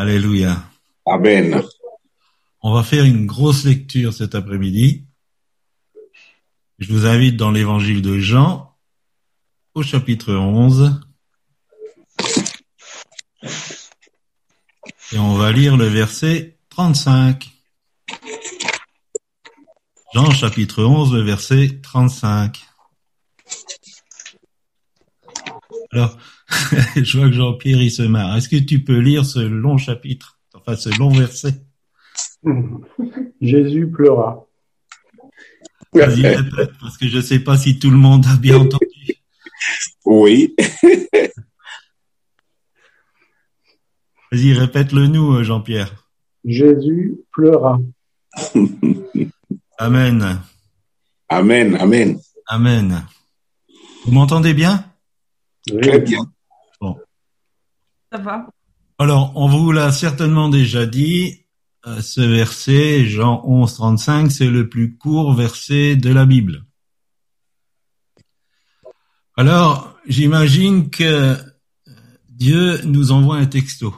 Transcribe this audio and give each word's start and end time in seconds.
Alléluia. 0.00 0.64
Amen. 1.04 1.62
On 2.62 2.72
va 2.72 2.82
faire 2.82 3.04
une 3.04 3.26
grosse 3.26 3.66
lecture 3.66 4.14
cet 4.14 4.34
après-midi. 4.34 5.04
Je 6.78 6.90
vous 6.90 7.04
invite 7.04 7.36
dans 7.36 7.50
l'évangile 7.50 8.00
de 8.00 8.18
Jean 8.18 8.74
au 9.74 9.82
chapitre 9.82 10.32
11. 10.32 11.02
Et 15.12 15.18
on 15.18 15.34
va 15.34 15.52
lire 15.52 15.76
le 15.76 15.84
verset 15.84 16.56
35. 16.70 17.50
Jean 20.14 20.30
chapitre 20.30 20.82
11, 20.82 21.12
le 21.12 21.20
verset 21.20 21.78
35. 21.82 22.58
Alors, 25.92 26.16
je 26.96 27.18
vois 27.18 27.28
que 27.28 27.34
Jean-Pierre 27.34 27.82
il 27.82 27.90
se 27.90 28.02
marre. 28.02 28.36
Est-ce 28.36 28.48
que 28.48 28.56
tu 28.56 28.82
peux 28.82 28.98
lire 28.98 29.24
ce 29.24 29.40
long 29.40 29.78
chapitre, 29.78 30.38
enfin 30.54 30.76
ce 30.76 30.90
long 30.98 31.10
verset? 31.10 31.62
Jésus 33.40 33.90
pleura. 33.90 34.46
Vas-y, 35.92 36.24
répète, 36.26 36.70
parce 36.80 36.96
que 36.96 37.08
je 37.08 37.16
ne 37.16 37.22
sais 37.22 37.40
pas 37.40 37.56
si 37.56 37.78
tout 37.78 37.90
le 37.90 37.96
monde 37.96 38.24
a 38.26 38.36
bien 38.36 38.58
entendu. 38.58 38.86
Oui. 40.04 40.54
Vas-y, 44.32 44.52
répète-le 44.52 45.08
nous, 45.08 45.42
Jean-Pierre. 45.42 46.06
Jésus 46.44 47.18
pleura. 47.32 47.80
Amen. 49.78 50.40
Amen. 51.28 51.76
Amen. 51.76 52.20
Amen. 52.46 53.06
Vous 54.04 54.12
m'entendez 54.12 54.54
bien? 54.54 54.84
Très 55.66 55.98
bien. 56.00 56.20
Bon. 58.12 58.18
Ça 58.18 58.22
va. 58.22 58.46
Alors, 58.98 59.32
on 59.34 59.48
vous 59.48 59.72
l'a 59.72 59.92
certainement 59.92 60.48
déjà 60.48 60.86
dit, 60.86 61.46
euh, 61.86 62.00
ce 62.02 62.20
verset, 62.20 63.06
Jean 63.06 63.42
11, 63.46 63.72
35, 63.74 64.30
c'est 64.30 64.46
le 64.46 64.68
plus 64.68 64.96
court 64.96 65.32
verset 65.32 65.96
de 65.96 66.12
la 66.12 66.26
Bible. 66.26 66.66
Alors, 69.36 69.96
j'imagine 70.06 70.90
que 70.90 71.36
Dieu 72.28 72.82
nous 72.84 73.12
envoie 73.12 73.36
un 73.36 73.46
texto. 73.46 73.94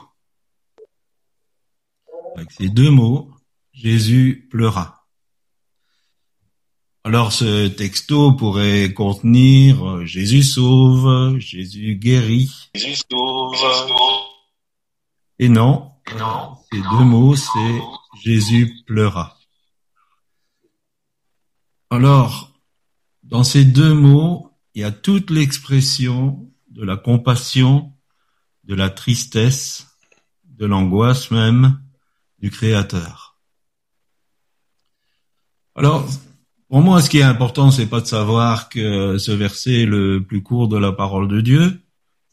Avec 2.37 2.51
ces 2.51 2.69
deux 2.69 2.89
mots, 2.89 3.29
Jésus 3.73 4.47
pleura. 4.49 5.03
Alors 7.05 7.33
ce 7.33 7.67
texto 7.67 8.31
pourrait 8.31 8.93
contenir 8.93 9.85
euh, 9.85 10.05
Jésus 10.05 10.41
sauve, 10.41 11.37
Jésus 11.37 11.95
guérit. 11.95 12.69
Jésus 12.75 13.01
sauve. 13.11 13.32
Et 15.39 15.49
non, 15.49 15.91
ces 16.71 16.81
deux 16.81 17.03
mots, 17.03 17.35
c'est 17.35 17.81
Jésus 18.23 18.83
pleura. 18.85 19.37
Alors, 21.89 22.51
dans 23.23 23.43
ces 23.43 23.65
deux 23.65 23.93
mots, 23.93 24.51
il 24.73 24.81
y 24.81 24.83
a 24.83 24.91
toute 24.91 25.29
l'expression 25.29 26.49
de 26.69 26.83
la 26.83 26.97
compassion, 26.97 27.93
de 28.63 28.73
la 28.73 28.89
tristesse, 28.89 29.87
de 30.45 30.65
l'angoisse 30.65 31.29
même 31.29 31.79
du 32.39 32.49
Créateur. 32.49 33.37
Alors, 35.75 36.07
pour 36.69 36.81
moi, 36.81 37.01
ce 37.01 37.09
qui 37.09 37.19
est 37.19 37.23
important, 37.23 37.69
c'est 37.69 37.85
pas 37.85 38.01
de 38.01 38.07
savoir 38.07 38.69
que 38.69 39.19
ce 39.19 39.31
verset 39.31 39.81
est 39.81 39.85
le 39.85 40.23
plus 40.23 40.41
court 40.41 40.67
de 40.67 40.77
la 40.77 40.91
parole 40.91 41.27
de 41.27 41.41
Dieu. 41.41 41.82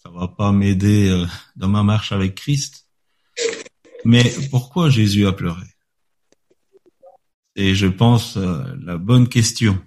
Ça 0.03 0.11
va 0.11 0.29
pas 0.29 0.51
m'aider 0.51 1.11
euh, 1.11 1.27
dans 1.57 1.69
ma 1.69 1.83
marche 1.83 2.13
avec 2.13 2.35
Christ. 2.35 2.89
Mais 4.07 4.25
pourquoi 4.51 4.89
Jésus 4.89 5.27
a 5.27 5.33
pleuré? 5.33 5.67
Et 7.55 7.75
je 7.75 7.87
pense 7.87 8.39
euh, 8.39 8.65
la 8.83 8.97
bonne 8.97 9.29
question. 9.29 9.79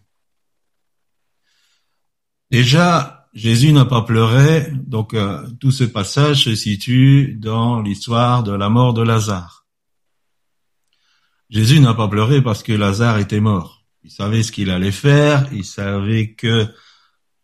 Déjà, 2.51 3.27
Jésus 3.33 3.73
n'a 3.73 3.85
pas 3.85 4.03
pleuré, 4.03 4.71
donc 4.71 5.15
euh, 5.15 5.49
tout 5.59 5.71
ce 5.71 5.83
passage 5.83 6.43
se 6.43 6.53
situe 6.53 7.33
dans 7.39 7.81
l'histoire 7.81 8.43
de 8.43 8.51
la 8.51 8.69
mort 8.69 8.93
de 8.93 9.01
Lazare. 9.01 9.65
Jésus 11.49 11.79
n'a 11.79 11.95
pas 11.95 12.07
pleuré 12.07 12.43
parce 12.43 12.61
que 12.61 12.73
Lazare 12.73 13.17
était 13.17 13.39
mort. 13.39 13.83
Il 14.03 14.11
savait 14.11 14.43
ce 14.43 14.51
qu'il 14.51 14.69
allait 14.69 14.91
faire, 14.91 15.51
il 15.51 15.65
savait 15.65 16.33
que 16.33 16.67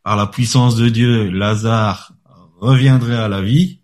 par 0.04 0.16
la 0.16 0.28
puissance 0.28 0.76
de 0.76 0.90
Dieu, 0.90 1.30
Lazare 1.30 2.14
reviendrait 2.60 3.18
à 3.18 3.28
la 3.28 3.42
vie, 3.42 3.82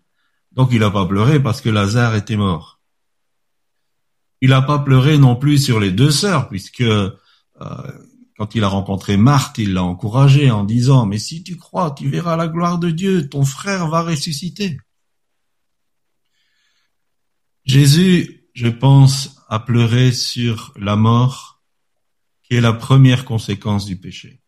donc 0.52 0.70
il 0.72 0.80
n'a 0.80 0.90
pas 0.90 1.06
pleuré 1.06 1.42
parce 1.42 1.60
que 1.60 1.68
Lazare 1.68 2.14
était 2.14 2.36
mort. 2.36 2.80
Il 4.40 4.50
n'a 4.50 4.62
pas 4.62 4.78
pleuré 4.78 5.18
non 5.18 5.36
plus 5.36 5.58
sur 5.58 5.80
les 5.80 5.90
deux 5.90 6.10
sœurs, 6.10 6.48
puisque 6.48 6.82
euh, 6.82 7.10
quand 8.36 8.54
il 8.54 8.64
a 8.64 8.68
rencontré 8.68 9.16
Marthe, 9.16 9.58
il 9.58 9.72
l'a 9.72 9.82
encouragée 9.82 10.50
en 10.50 10.64
disant, 10.64 11.06
mais 11.06 11.18
si 11.18 11.42
tu 11.42 11.56
crois, 11.56 11.92
tu 11.92 12.08
verras 12.08 12.36
la 12.36 12.48
gloire 12.48 12.78
de 12.78 12.90
Dieu, 12.90 13.28
ton 13.28 13.44
frère 13.44 13.88
va 13.88 14.02
ressusciter. 14.02 14.78
Jésus, 17.64 18.48
je 18.54 18.68
pense, 18.68 19.42
a 19.48 19.58
pleuré 19.58 20.12
sur 20.12 20.72
la 20.76 20.96
mort, 20.96 21.62
qui 22.42 22.54
est 22.54 22.60
la 22.60 22.72
première 22.72 23.24
conséquence 23.24 23.86
du 23.86 23.96
péché. 23.96 24.42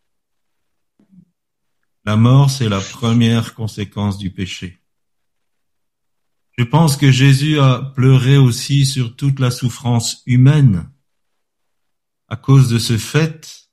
La 2.08 2.16
mort, 2.16 2.48
c'est 2.48 2.70
la 2.70 2.80
première 2.80 3.54
conséquence 3.54 4.16
du 4.16 4.30
péché. 4.30 4.78
Je 6.56 6.64
pense 6.64 6.96
que 6.96 7.10
Jésus 7.10 7.60
a 7.60 7.82
pleuré 7.94 8.38
aussi 8.38 8.86
sur 8.86 9.14
toute 9.14 9.38
la 9.40 9.50
souffrance 9.50 10.22
humaine 10.24 10.88
à 12.26 12.36
cause 12.36 12.70
de 12.70 12.78
ce 12.78 12.96
fait 12.96 13.68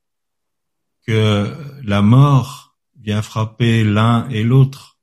que 1.08 1.56
la 1.82 2.02
mort 2.02 2.78
vient 3.00 3.22
frapper 3.22 3.86
l'un 3.86 4.28
et 4.28 4.44
l'autre 4.44 5.00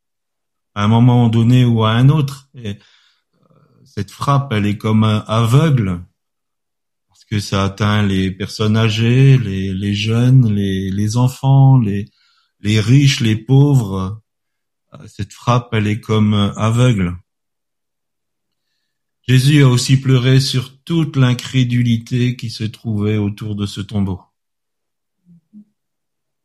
à 0.75 0.85
un 0.85 0.89
moment 0.89 1.31
donné 1.31 1.65
ou 1.65 1.85
à 1.85 1.93
un 1.93 2.11
autre. 2.11 2.51
Et 2.55 2.79
cette 3.87 4.11
frappe, 4.11 4.53
elle 4.53 4.67
est 4.67 4.77
comme 4.77 5.05
aveugle 5.05 6.03
parce 7.09 7.25
que 7.25 7.41
ça 7.41 7.65
atteint 7.65 8.03
les 8.03 8.31
personnes 8.31 8.77
âgées, 8.77 9.39
les, 9.39 9.95
jeunes, 9.95 10.53
les 10.53 11.17
enfants, 11.17 11.79
les, 11.79 12.11
les 12.63 12.81
riches, 12.81 13.21
les 13.21 13.37
pauvres. 13.37 14.23
Cette 15.07 15.33
frappe, 15.33 15.71
elle 15.73 15.87
est 15.87 16.01
comme 16.01 16.35
aveugle. 16.57 17.17
Jésus 19.27 19.63
a 19.63 19.69
aussi 19.69 20.01
pleuré 20.01 20.41
sur 20.41 20.83
toute 20.83 21.17
l'incrédulité 21.17 22.37
qui 22.37 22.51
se 22.51 22.65
trouvait 22.65 23.19
autour 23.19 23.55
de 23.55 23.67
ce 23.67 23.81
tombeau. 23.81 24.21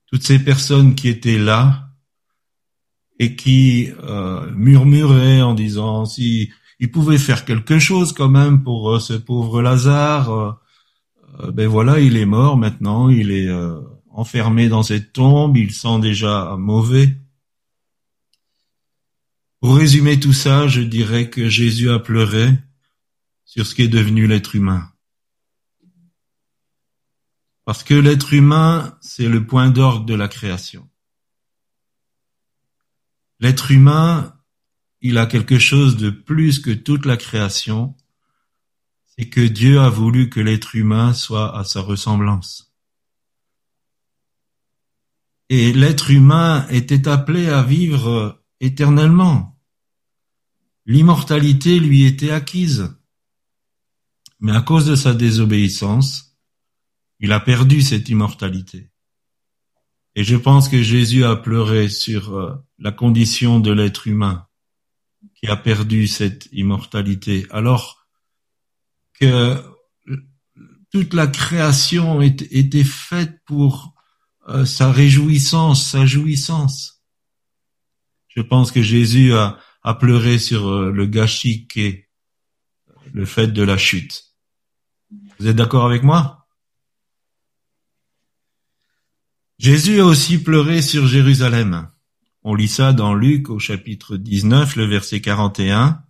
Toutes 0.06 0.24
ces 0.24 0.40
personnes 0.40 0.96
qui 0.96 1.08
étaient 1.10 1.40
là 1.40 1.90
et 3.20 3.36
qui 3.36 3.90
euh, 4.04 4.50
murmuraient 4.52 5.42
en 5.42 5.56
disant 5.56 6.06
si 6.06 6.52
il 6.80 6.92
pouvait 6.92 7.18
faire 7.18 7.46
quelque 7.46 7.80
chose 7.80 8.14
quand 8.14 8.30
même 8.30 8.64
pour 8.64 8.92
euh, 8.92 9.00
ce 9.00 9.14
pauvre 9.14 9.62
Lazare, 9.62 10.32
euh, 10.32 10.52
euh, 11.40 11.52
ben 11.52 11.68
voilà, 11.68 12.00
il 12.00 12.16
est 12.16 12.26
mort 12.26 12.58
maintenant, 12.58 13.10
il 13.10 13.32
est 13.32 13.48
euh, 13.48 13.82
enfermé 14.18 14.68
dans 14.68 14.82
cette 14.82 15.14
tombe, 15.14 15.56
il 15.58 15.72
sent 15.72 16.00
déjà 16.00 16.56
mauvais. 16.58 17.16
Pour 19.60 19.78
résumer 19.78 20.20
tout 20.20 20.34
ça, 20.34 20.68
je 20.68 20.82
dirais 20.82 21.30
que 21.30 21.48
Jésus 21.50 21.92
a 21.92 22.00
pleuré 22.00 22.52
sur 23.46 23.66
ce 23.66 23.76
qui 23.76 23.84
est 23.84 23.88
devenu 23.88 24.26
l'être 24.26 24.56
humain. 24.56 24.92
Parce 27.64 27.84
que 27.84 27.94
l'être 27.94 28.34
humain, 28.34 28.98
c'est 29.02 29.30
le 29.30 29.46
point 29.46 29.70
d'orgue 29.70 30.08
de 30.08 30.16
la 30.16 30.28
création. 30.28 30.90
L'être 33.40 33.70
humain, 33.70 34.36
il 35.02 35.20
a 35.20 35.28
quelque 35.28 35.60
chose 35.60 35.96
de 35.96 36.10
plus 36.10 36.60
que 36.60 36.72
toute 36.72 37.06
la 37.06 37.18
création, 37.18 37.96
c'est 39.06 39.30
que 39.30 39.42
Dieu 39.42 39.80
a 39.80 39.90
voulu 39.90 40.30
que 40.30 40.40
l'être 40.40 40.76
humain 40.76 41.14
soit 41.14 41.56
à 41.56 41.64
sa 41.64 41.82
ressemblance. 41.82 42.67
Et 45.50 45.72
l'être 45.74 46.12
humain 46.12 46.68
était 46.70 47.08
appelé 47.08 47.48
à 47.48 47.64
vivre 47.64 48.44
éternellement. 48.60 49.58
L'immortalité 50.86 51.80
lui 51.80 52.06
était 52.06 52.32
acquise. 52.32 52.94
Mais 54.40 54.52
à 54.56 54.62
cause 54.62 54.86
de 54.86 54.96
sa 54.96 55.14
désobéissance, 55.14 56.38
il 57.20 57.32
a 57.32 57.40
perdu 57.40 57.82
cette 57.82 58.10
immortalité. 58.10 58.92
Et 60.16 60.24
je 60.24 60.36
pense 60.36 60.70
que 60.70 60.82
Jésus 60.82 61.24
a 61.24 61.36
pleuré 61.36 61.90
sur 61.90 62.36
euh, 62.36 62.56
la 62.80 62.92
condition 62.92 63.60
de 63.60 63.72
l'être 63.72 64.08
humain 64.08 64.48
qui 65.36 65.48
a 65.48 65.56
perdu 65.56 66.08
cette 66.08 66.50
immortalité, 66.52 67.46
alors 67.52 68.08
que 69.20 69.62
toute 70.92 71.14
la 71.14 71.28
création 71.28 72.22
était 72.22 72.84
faite 72.84 73.42
pour 73.46 73.94
euh, 74.50 74.66
sa 74.66 74.92
réjouissance, 74.92 75.92
sa 75.92 76.06
jouissance. 76.06 77.04
Je 78.30 78.42
pense 78.42 78.72
que 78.72 78.82
Jésus 78.82 79.34
a, 79.34 79.60
pleuré 80.00 80.38
sur 80.38 80.68
euh, 80.68 80.92
le 80.92 81.06
gâchis 81.06 81.66
qu'est 81.68 82.10
le 83.14 83.26
fait 83.26 83.48
de 83.48 83.64
la 83.64 83.78
chute. 83.78 84.36
Vous 85.40 85.48
êtes 85.48 85.56
d'accord 85.56 85.86
avec 85.86 86.04
moi? 86.04 86.48
Jésus 89.60 90.02
a 90.02 90.06
aussi 90.06 90.44
pleuré 90.44 90.82
sur 90.82 91.08
Jérusalem. 91.08 91.90
On 92.44 92.54
lit 92.54 92.68
ça 92.68 92.94
dans 92.94 93.14
Luc 93.14 93.50
au 93.50 93.60
chapitre 93.60 94.18
19, 94.18 94.76
le 94.76 94.86
verset 94.86 95.20
41. 95.20 96.04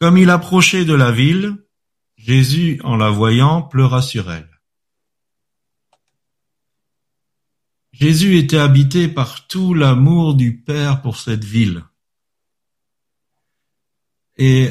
Comme 0.00 0.18
il 0.18 0.28
approchait 0.30 0.84
de 0.84 0.94
la 0.94 1.12
ville, 1.12 1.56
Jésus, 2.16 2.80
en 2.84 2.96
la 2.96 3.10
voyant, 3.10 3.62
pleura 3.62 4.02
sur 4.02 4.30
elle. 4.30 4.55
Jésus 7.98 8.36
était 8.36 8.58
habité 8.58 9.08
par 9.08 9.46
tout 9.46 9.72
l'amour 9.72 10.34
du 10.34 10.58
Père 10.58 11.00
pour 11.00 11.18
cette 11.18 11.44
ville. 11.44 11.82
Et 14.36 14.68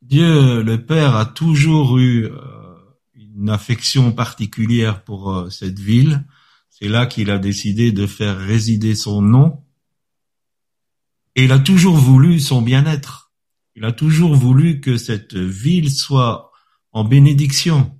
Dieu, 0.00 0.62
le 0.62 0.86
Père, 0.86 1.16
a 1.16 1.26
toujours 1.26 1.98
eu 1.98 2.26
euh, 2.26 2.36
une 3.14 3.50
affection 3.50 4.12
particulière 4.12 5.02
pour 5.02 5.34
euh, 5.34 5.50
cette 5.50 5.80
ville. 5.80 6.24
C'est 6.68 6.86
là 6.86 7.06
qu'il 7.06 7.28
a 7.28 7.38
décidé 7.38 7.90
de 7.90 8.06
faire 8.06 8.38
résider 8.38 8.94
son 8.94 9.20
nom. 9.20 9.64
Et 11.34 11.46
il 11.46 11.50
a 11.50 11.58
toujours 11.58 11.96
voulu 11.96 12.38
son 12.38 12.62
bien-être. 12.62 13.32
Il 13.74 13.84
a 13.84 13.90
toujours 13.90 14.36
voulu 14.36 14.80
que 14.80 14.96
cette 14.96 15.34
ville 15.34 15.90
soit 15.90 16.52
en 16.92 17.02
bénédiction. 17.02 17.99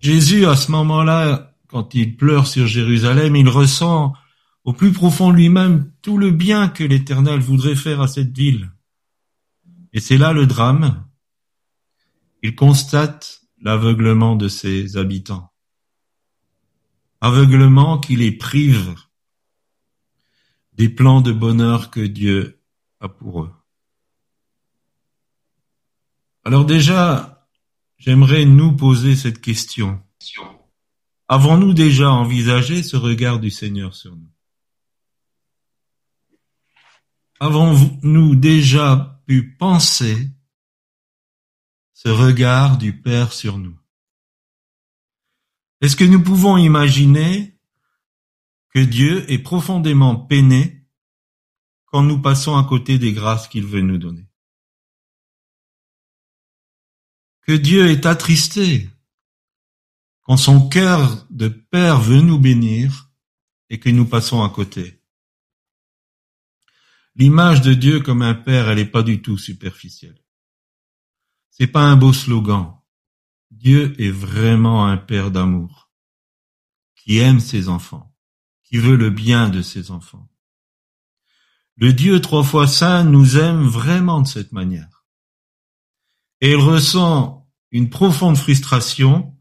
Jésus, 0.00 0.46
à 0.46 0.56
ce 0.56 0.70
moment-là, 0.70 1.54
quand 1.68 1.94
il 1.94 2.16
pleure 2.16 2.46
sur 2.46 2.66
Jérusalem, 2.66 3.36
il 3.36 3.48
ressent 3.48 4.14
au 4.64 4.72
plus 4.72 4.92
profond 4.92 5.30
lui-même 5.30 5.92
tout 6.02 6.18
le 6.18 6.30
bien 6.30 6.68
que 6.68 6.84
l'Éternel 6.84 7.40
voudrait 7.40 7.76
faire 7.76 8.00
à 8.00 8.08
cette 8.08 8.36
ville. 8.36 8.70
Et 9.92 10.00
c'est 10.00 10.18
là 10.18 10.32
le 10.32 10.46
drame. 10.46 11.06
Il 12.42 12.54
constate 12.54 13.40
l'aveuglement 13.60 14.36
de 14.36 14.48
ses 14.48 14.96
habitants. 14.96 15.52
Aveuglement 17.20 17.98
qui 17.98 18.14
les 18.14 18.30
prive 18.30 18.94
des 20.74 20.88
plans 20.88 21.20
de 21.20 21.32
bonheur 21.32 21.90
que 21.90 22.00
Dieu 22.00 22.62
a 23.00 23.08
pour 23.08 23.42
eux. 23.42 23.52
Alors 26.44 26.64
déjà, 26.64 27.37
J'aimerais 27.98 28.44
nous 28.44 28.76
poser 28.76 29.16
cette 29.16 29.40
question. 29.40 30.00
Avons-nous 31.26 31.74
déjà 31.74 32.10
envisagé 32.10 32.82
ce 32.82 32.96
regard 32.96 33.40
du 33.40 33.50
Seigneur 33.50 33.94
sur 33.94 34.14
nous? 34.16 34.30
Avons-nous 37.40 38.34
déjà 38.36 39.20
pu 39.26 39.56
penser 39.56 40.30
ce 41.92 42.08
regard 42.08 42.78
du 42.78 43.00
Père 43.00 43.32
sur 43.32 43.58
nous? 43.58 43.76
Est-ce 45.80 45.96
que 45.96 46.04
nous 46.04 46.22
pouvons 46.22 46.56
imaginer 46.56 47.58
que 48.70 48.80
Dieu 48.80 49.30
est 49.30 49.38
profondément 49.38 50.16
peiné 50.16 50.86
quand 51.86 52.02
nous 52.02 52.20
passons 52.20 52.56
à 52.56 52.64
côté 52.64 52.98
des 52.98 53.12
grâces 53.12 53.48
qu'il 53.48 53.66
veut 53.66 53.82
nous 53.82 53.98
donner? 53.98 54.27
Que 57.48 57.54
Dieu 57.54 57.88
est 57.88 58.04
attristé 58.04 58.90
quand 60.20 60.36
son 60.36 60.68
cœur 60.68 61.26
de 61.30 61.48
Père 61.48 61.98
veut 61.98 62.20
nous 62.20 62.38
bénir 62.38 63.10
et 63.70 63.80
que 63.80 63.88
nous 63.88 64.04
passons 64.04 64.42
à 64.42 64.50
côté. 64.50 65.02
L'image 67.14 67.62
de 67.62 67.72
Dieu 67.72 68.00
comme 68.00 68.20
un 68.20 68.34
Père, 68.34 68.68
elle 68.68 68.76
n'est 68.76 68.84
pas 68.84 69.02
du 69.02 69.22
tout 69.22 69.38
superficielle. 69.38 70.22
C'est 71.48 71.68
pas 71.68 71.84
un 71.84 71.96
beau 71.96 72.12
slogan. 72.12 72.74
Dieu 73.50 73.98
est 73.98 74.10
vraiment 74.10 74.84
un 74.84 74.98
Père 74.98 75.30
d'amour, 75.30 75.90
qui 76.96 77.16
aime 77.16 77.40
ses 77.40 77.70
enfants, 77.70 78.14
qui 78.62 78.76
veut 78.76 78.96
le 78.96 79.08
bien 79.08 79.48
de 79.48 79.62
ses 79.62 79.90
enfants. 79.90 80.28
Le 81.76 81.94
Dieu 81.94 82.20
trois 82.20 82.44
fois 82.44 82.66
saint 82.66 83.04
nous 83.04 83.38
aime 83.38 83.66
vraiment 83.66 84.20
de 84.20 84.28
cette 84.28 84.52
manière. 84.52 85.06
Et 86.42 86.50
il 86.50 86.56
ressent 86.56 87.37
une 87.70 87.90
profonde 87.90 88.36
frustration 88.36 89.34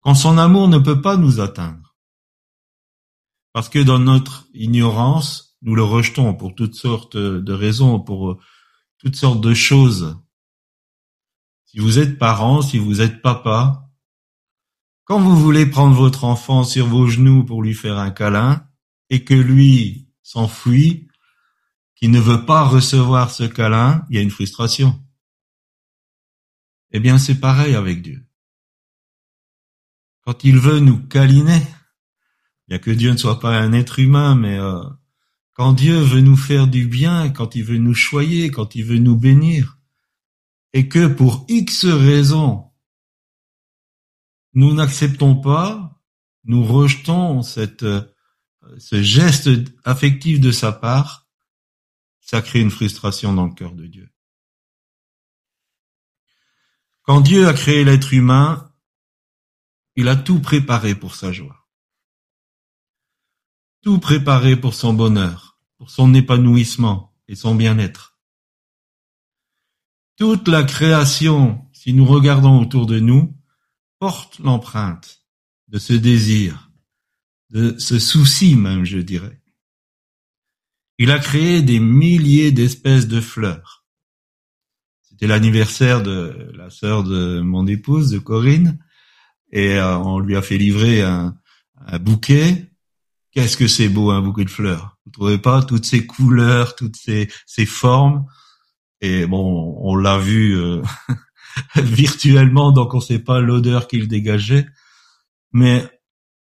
quand 0.00 0.14
son 0.14 0.38
amour 0.38 0.68
ne 0.68 0.78
peut 0.78 1.00
pas 1.00 1.16
nous 1.16 1.40
atteindre. 1.40 1.96
Parce 3.52 3.68
que 3.68 3.78
dans 3.78 3.98
notre 3.98 4.46
ignorance, 4.54 5.56
nous 5.62 5.74
le 5.74 5.82
rejetons 5.82 6.34
pour 6.34 6.54
toutes 6.54 6.74
sortes 6.74 7.16
de 7.16 7.52
raisons, 7.52 8.00
pour 8.00 8.38
toutes 8.98 9.16
sortes 9.16 9.40
de 9.40 9.54
choses. 9.54 10.18
Si 11.64 11.78
vous 11.78 11.98
êtes 11.98 12.18
parent, 12.18 12.62
si 12.62 12.78
vous 12.78 13.00
êtes 13.00 13.20
papa, 13.20 13.88
quand 15.04 15.20
vous 15.20 15.36
voulez 15.36 15.66
prendre 15.66 15.96
votre 15.96 16.24
enfant 16.24 16.64
sur 16.64 16.86
vos 16.86 17.06
genoux 17.06 17.44
pour 17.44 17.62
lui 17.62 17.74
faire 17.74 17.98
un 17.98 18.10
câlin 18.10 18.66
et 19.10 19.24
que 19.24 19.34
lui 19.34 20.08
s'enfuit, 20.22 21.08
qui 21.96 22.08
ne 22.08 22.20
veut 22.20 22.44
pas 22.44 22.64
recevoir 22.64 23.30
ce 23.30 23.44
câlin, 23.44 24.04
il 24.08 24.16
y 24.16 24.18
a 24.18 24.22
une 24.22 24.30
frustration. 24.30 25.02
Eh 26.92 27.00
bien, 27.00 27.18
c'est 27.18 27.40
pareil 27.40 27.74
avec 27.74 28.02
Dieu. 28.02 28.24
Quand 30.22 30.44
il 30.44 30.58
veut 30.58 30.80
nous 30.80 30.98
câliner, 31.06 31.60
bien 32.66 32.78
que 32.78 32.90
Dieu 32.90 33.10
ne 33.10 33.16
soit 33.16 33.40
pas 33.40 33.58
un 33.58 33.72
être 33.72 33.98
humain, 33.98 34.34
mais 34.34 34.58
euh, 34.58 34.82
quand 35.52 35.72
Dieu 35.72 35.98
veut 35.98 36.20
nous 36.20 36.36
faire 36.36 36.66
du 36.66 36.86
bien, 36.86 37.30
quand 37.30 37.56
il 37.56 37.64
veut 37.64 37.78
nous 37.78 37.94
choyer, 37.94 38.50
quand 38.50 38.74
il 38.74 38.84
veut 38.84 38.98
nous 38.98 39.16
bénir, 39.16 39.78
et 40.72 40.88
que 40.88 41.06
pour 41.06 41.44
X 41.48 41.86
raisons, 41.86 42.70
nous 44.54 44.74
n'acceptons 44.74 45.36
pas, 45.36 46.00
nous 46.44 46.64
rejetons 46.64 47.42
cette, 47.42 47.82
euh, 47.82 48.02
ce 48.78 49.02
geste 49.02 49.50
affectif 49.84 50.40
de 50.40 50.52
sa 50.52 50.72
part, 50.72 51.26
ça 52.20 52.42
crée 52.42 52.60
une 52.60 52.70
frustration 52.70 53.32
dans 53.32 53.46
le 53.46 53.54
cœur 53.54 53.72
de 53.72 53.86
Dieu. 53.86 54.10
Quand 57.08 57.22
Dieu 57.22 57.48
a 57.48 57.54
créé 57.54 57.84
l'être 57.84 58.12
humain, 58.12 58.70
il 59.96 60.08
a 60.08 60.16
tout 60.16 60.40
préparé 60.40 60.94
pour 60.94 61.14
sa 61.14 61.32
joie. 61.32 61.66
Tout 63.80 63.98
préparé 63.98 64.60
pour 64.60 64.74
son 64.74 64.92
bonheur, 64.92 65.58
pour 65.78 65.88
son 65.88 66.12
épanouissement 66.12 67.16
et 67.26 67.34
son 67.34 67.54
bien-être. 67.54 68.18
Toute 70.16 70.48
la 70.48 70.64
création, 70.64 71.66
si 71.72 71.94
nous 71.94 72.04
regardons 72.04 72.60
autour 72.60 72.84
de 72.84 73.00
nous, 73.00 73.34
porte 73.98 74.38
l'empreinte 74.40 75.24
de 75.68 75.78
ce 75.78 75.94
désir, 75.94 76.70
de 77.48 77.78
ce 77.78 77.98
souci 77.98 78.54
même, 78.54 78.84
je 78.84 78.98
dirais. 78.98 79.40
Il 80.98 81.10
a 81.10 81.18
créé 81.18 81.62
des 81.62 81.80
milliers 81.80 82.52
d'espèces 82.52 83.08
de 83.08 83.22
fleurs 83.22 83.87
c'était 85.18 85.26
l'anniversaire 85.26 86.00
de 86.00 86.52
la 86.54 86.70
sœur 86.70 87.02
de 87.02 87.40
mon 87.40 87.66
épouse, 87.66 88.12
de 88.12 88.20
Corinne, 88.20 88.78
et 89.50 89.72
euh, 89.72 89.98
on 89.98 90.20
lui 90.20 90.36
a 90.36 90.42
fait 90.42 90.58
livrer 90.58 91.02
un, 91.02 91.34
bouquet. 92.00 92.70
Qu'est-ce 93.32 93.56
que 93.56 93.66
c'est 93.66 93.88
beau 93.88 94.12
un 94.12 94.22
bouquet 94.22 94.44
de 94.44 94.50
fleurs 94.50 94.96
Vous 95.04 95.10
trouvez 95.10 95.38
pas 95.38 95.64
toutes 95.64 95.86
ces 95.86 96.06
couleurs, 96.06 96.76
toutes 96.76 96.94
ces, 96.94 97.66
formes? 97.66 98.26
Et 99.00 99.26
bon, 99.26 99.76
on 99.80 99.96
l'a 99.96 100.18
vu 100.18 100.56
euh, 100.56 100.82
virtuellement, 101.74 102.70
donc 102.70 102.94
on 102.94 103.00
sait 103.00 103.18
pas 103.18 103.40
l'odeur 103.40 103.88
qu'il 103.88 104.06
dégageait. 104.06 104.68
Mais 105.50 105.84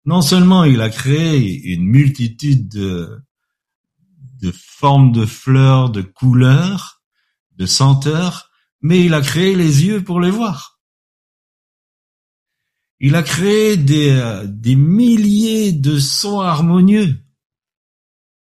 non 0.04 0.22
seulement 0.22 0.64
il 0.64 0.80
a 0.80 0.90
créé 0.90 1.72
une 1.72 1.84
multitude 1.84 2.68
de, 2.68 3.16
de 4.42 4.52
formes 4.52 5.12
de 5.12 5.24
fleurs, 5.24 5.90
de 5.90 6.02
couleurs, 6.02 7.00
de 7.56 7.66
senteurs, 7.66 8.50
mais 8.80 9.04
il 9.04 9.14
a 9.14 9.20
créé 9.20 9.54
les 9.54 9.84
yeux 9.84 10.04
pour 10.04 10.20
les 10.20 10.30
voir. 10.30 10.80
Il 12.98 13.14
a 13.14 13.22
créé 13.22 13.76
des, 13.76 14.10
euh, 14.10 14.46
des 14.46 14.74
milliers 14.74 15.72
de 15.72 15.98
sons 15.98 16.40
harmonieux. 16.40 17.16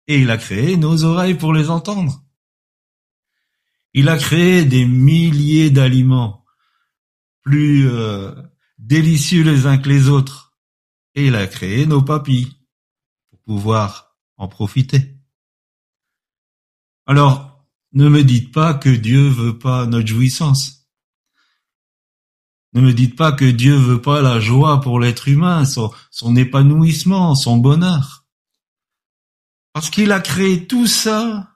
Et 0.08 0.20
il 0.20 0.30
a 0.30 0.38
créé 0.38 0.78
nos 0.78 1.04
oreilles 1.04 1.36
pour 1.36 1.54
les 1.54 1.70
entendre. 1.70 2.24
Il 3.94 4.10
a 4.10 4.18
créé 4.18 4.66
des 4.66 4.86
milliers 4.86 5.70
d'aliments 5.70 6.44
plus 7.42 7.90
euh, 7.90 8.34
délicieux 8.78 9.44
les 9.44 9.66
uns 9.66 9.78
que 9.78 9.90
les 9.90 10.10
autres. 10.10 10.56
Et 11.16 11.28
il 11.28 11.36
a 11.36 11.48
créé 11.48 11.86
nos 11.86 12.02
papilles 12.02 12.58
pour 13.30 13.40
pouvoir 13.42 14.18
en 14.38 14.48
profiter. 14.48 15.16
Alors, 17.06 17.53
ne 17.94 18.10
me 18.10 18.24
dites 18.24 18.52
pas 18.52 18.74
que 18.74 18.90
Dieu 18.90 19.28
veut 19.28 19.58
pas 19.58 19.86
notre 19.86 20.08
jouissance. 20.08 20.88
Ne 22.74 22.82
me 22.82 22.94
dites 22.94 23.16
pas 23.16 23.32
que 23.32 23.46
Dieu 23.46 23.76
veut 23.76 24.02
pas 24.02 24.22
la 24.22 24.40
joie 24.40 24.82
pour 24.82 25.00
l'être 25.00 25.28
humain, 25.28 25.64
son, 25.66 26.36
épanouissement, 26.36 27.36
son 27.36 27.58
bonheur. 27.58 28.26
Parce 29.74 29.92
qu'il 29.92 30.12
a 30.12 30.20
créé 30.20 30.66
tout 30.66 30.88
ça 30.88 31.52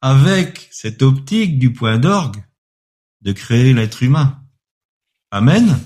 avec 0.00 0.68
cette 0.72 1.02
optique 1.02 1.60
du 1.60 1.72
point 1.72 1.98
d'orgue 1.98 2.42
de 3.20 3.30
créer 3.30 3.72
l'être 3.72 4.02
humain. 4.02 4.42
Amen. 5.30 5.78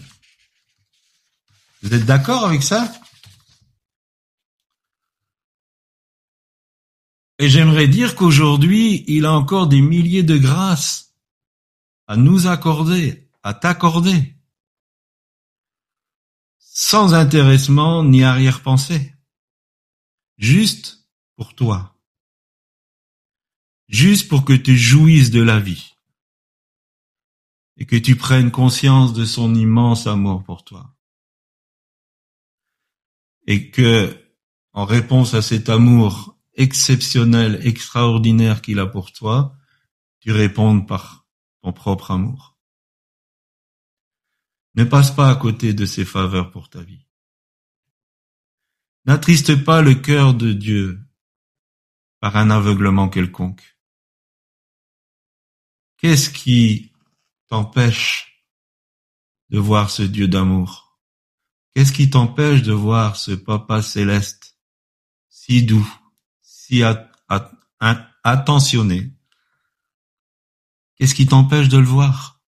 Vous 1.83 1.93
êtes 1.93 2.07
d'accord 2.07 2.47
avec 2.47 2.63
ça? 2.63 2.91
Et 7.39 7.49
j'aimerais 7.51 7.89
dire 7.89 8.15
qu'aujourd'hui, 8.15 9.05
il 9.09 9.27
a 9.27 9.33
encore 9.33 9.67
des 9.67 9.83
milliers 9.83 10.23
de 10.23 10.39
grâces 10.39 11.15
à 12.07 12.17
nous 12.17 12.47
accorder, 12.47 13.29
à 13.43 13.53
t'accorder, 13.53 14.37
sans 16.59 17.15
intéressement 17.15 18.05
ni 18.05 18.23
arrière-pensée, 18.23 19.15
juste 20.39 21.09
pour 21.37 21.55
toi, 21.55 21.99
juste 23.89 24.29
pour 24.29 24.45
que 24.45 24.55
tu 24.55 24.77
jouisses 24.77 25.31
de 25.31 25.43
la 25.43 25.61
vie. 25.61 25.93
Et 27.79 27.85
que 27.85 27.97
tu 27.97 28.17
prennes 28.17 28.51
conscience 28.51 29.13
de 29.13 29.27
son 29.27 29.55
immense 29.55 30.07
amour 30.07 30.43
pour 30.43 30.65
toi. 30.65 30.97
Et 33.47 33.71
que, 33.71 34.33
en 34.73 34.87
réponse 34.87 35.35
à 35.35 35.43
cet 35.43 35.69
amour 35.69 36.36
exceptionnel, 36.57 37.61
extraordinaire 37.63 38.63
qu'il 38.63 38.79
a 38.79 38.87
pour 38.87 39.13
toi, 39.13 39.57
tu 40.21 40.33
répondes 40.33 40.89
par 40.89 41.27
ton 41.63 41.73
propre 41.73 42.11
amour. 42.11 42.59
Ne 44.75 44.85
passe 44.85 45.11
pas 45.11 45.31
à 45.31 45.37
côté 45.37 45.73
de 45.73 45.87
ses 45.87 46.05
faveurs 46.05 46.51
pour 46.51 46.69
ta 46.69 46.83
vie. 46.83 47.07
N'attriste 49.05 49.65
pas 49.65 49.83
le 49.83 49.95
cœur 49.95 50.35
de 50.35 50.53
Dieu 50.53 51.01
par 52.21 52.37
un 52.37 52.51
aveuglement 52.51 53.09
quelconque. 53.09 53.79
Qu'est-ce 55.99 56.29
qui 56.29 56.93
t'empêche 57.47 58.45
de 59.51 59.59
voir 59.59 59.91
ce 59.91 60.03
Dieu 60.03 60.29
d'amour? 60.29 61.01
Qu'est-ce 61.75 61.93
qui 61.93 62.11
t'empêche 62.11 62.63
de 62.63 62.73
voir 62.73 63.17
ce 63.17 63.33
Papa 63.33 63.83
céleste 63.83 64.59
si 65.29 65.63
doux, 65.63 65.89
si 66.67 66.83
attentionné 68.25 69.13
Qu'est-ce 70.97 71.15
qui 71.15 71.27
t'empêche 71.27 71.69
de 71.69 71.79
le 71.79 71.85
voir? 71.85 72.43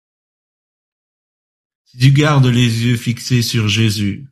Si 1.85 1.99
tu 1.99 2.11
gardes 2.11 2.47
les 2.47 2.85
yeux 2.85 2.97
fixés 2.97 3.43
sur 3.43 3.69
Jésus, 3.69 4.29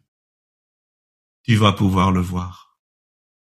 tu 1.45 1.55
vas 1.55 1.73
pouvoir 1.73 2.11
le 2.11 2.21
voir 2.21 2.81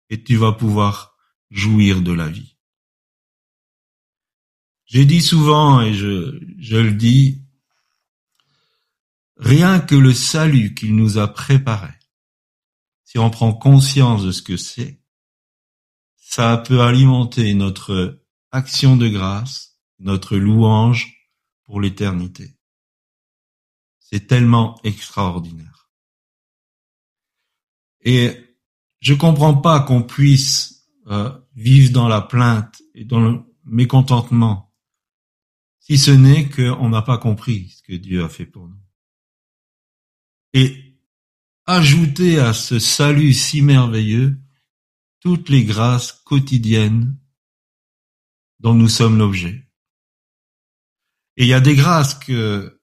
et 0.10 0.24
tu 0.24 0.36
vas 0.36 0.54
pouvoir 0.54 1.16
jouir 1.52 2.02
de 2.02 2.12
la 2.12 2.28
vie. 2.28 2.58
J'ai 4.86 5.06
dit 5.06 5.22
souvent 5.22 5.82
et 5.82 5.94
je, 5.94 6.40
je 6.58 6.78
le 6.78 6.94
dis, 6.94 7.44
rien 9.38 9.80
que 9.80 9.96
le 9.96 10.14
salut 10.14 10.74
qu'il 10.74 10.96
nous 10.96 11.20
a 11.20 11.28
préparé, 11.28 11.94
si 13.04 13.20
on 13.20 13.30
prend 13.30 13.54
conscience 13.54 14.24
de 14.24 14.32
ce 14.32 14.42
que 14.42 14.58
c'est, 14.58 15.01
ça 16.32 16.58
peut 16.58 16.80
alimenter 16.80 17.54
notre 17.56 18.24
action 18.52 18.96
de 18.96 19.10
grâce, 19.10 19.78
notre 20.00 20.38
louange 20.38 21.14
pour 21.66 21.82
l'éternité. 21.82 22.56
C'est 24.00 24.28
tellement 24.28 24.80
extraordinaire. 24.86 25.90
Et 28.06 28.32
je 29.02 29.14
comprends 29.14 29.56
pas 29.58 29.82
qu'on 29.82 30.04
puisse 30.04 30.88
euh, 31.08 31.38
vivre 31.54 31.92
dans 31.92 32.08
la 32.08 32.22
plainte 32.22 32.82
et 32.96 33.04
dans 33.04 33.20
le 33.20 33.42
mécontentement 33.66 34.74
si 35.80 35.98
ce 35.98 36.12
n'est 36.12 36.48
qu'on 36.48 36.88
n'a 36.88 37.02
pas 37.02 37.18
compris 37.18 37.76
ce 37.76 37.84
que 37.84 37.98
Dieu 37.98 38.24
a 38.24 38.30
fait 38.30 38.46
pour 38.46 38.70
nous. 38.70 38.82
Et 40.54 40.98
ajouter 41.66 42.40
à 42.40 42.54
ce 42.54 42.80
salut 42.80 43.34
si 43.34 43.62
merveilleux 43.62 44.40
toutes 45.22 45.50
les 45.50 45.64
grâces 45.64 46.12
quotidiennes 46.12 47.18
dont 48.60 48.74
nous 48.74 48.90
sommes 48.90 49.18
l'objet. 49.18 49.68
Et 51.38 51.44
il 51.44 51.48
y 51.48 51.54
a 51.54 51.62
des 51.62 51.76
grâces 51.76 52.16
que 52.16 52.82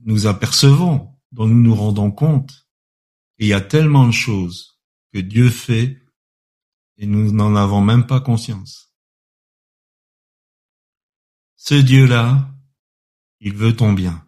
nous 0.00 0.26
apercevons, 0.26 1.14
dont 1.32 1.46
nous 1.46 1.62
nous 1.62 1.74
rendons 1.74 2.10
compte, 2.10 2.68
et 3.38 3.46
il 3.46 3.48
y 3.48 3.54
a 3.54 3.60
tellement 3.60 4.06
de 4.06 4.12
choses 4.12 4.80
que 5.12 5.18
Dieu 5.18 5.50
fait 5.50 6.02
et 6.98 7.06
nous 7.06 7.32
n'en 7.32 7.54
avons 7.54 7.82
même 7.82 8.06
pas 8.06 8.20
conscience. 8.20 8.94
Ce 11.56 11.74
Dieu-là, 11.74 12.48
il 13.40 13.54
veut 13.54 13.76
ton 13.76 13.92
bien. 13.92 14.26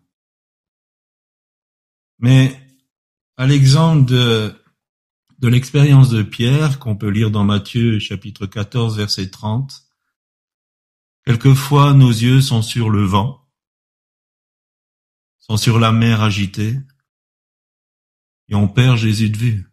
Mais 2.19 2.61
à 3.37 3.47
l'exemple 3.47 4.11
de, 4.11 4.58
de 5.39 5.49
l'expérience 5.49 6.11
de 6.11 6.23
Pierre 6.23 6.79
qu'on 6.79 6.97
peut 6.97 7.11
lire 7.11 7.31
dans 7.31 7.45
Matthieu 7.45 7.99
chapitre 8.01 8.47
14 8.47 8.97
verset 8.97 9.31
30, 9.31 9.85
quelquefois 11.25 11.95
nos 11.95 12.11
yeux 12.11 12.41
sont 12.41 12.63
sur 12.63 12.91
le 12.91 13.05
vent, 13.05 13.49
sont 15.39 15.57
sur 15.57 15.79
la 15.79 15.93
mer 15.93 16.23
agitée, 16.23 16.77
et 18.49 18.55
on 18.55 18.67
perd 18.67 18.97
Jésus 18.97 19.31
de 19.31 19.37
vue. 19.37 19.67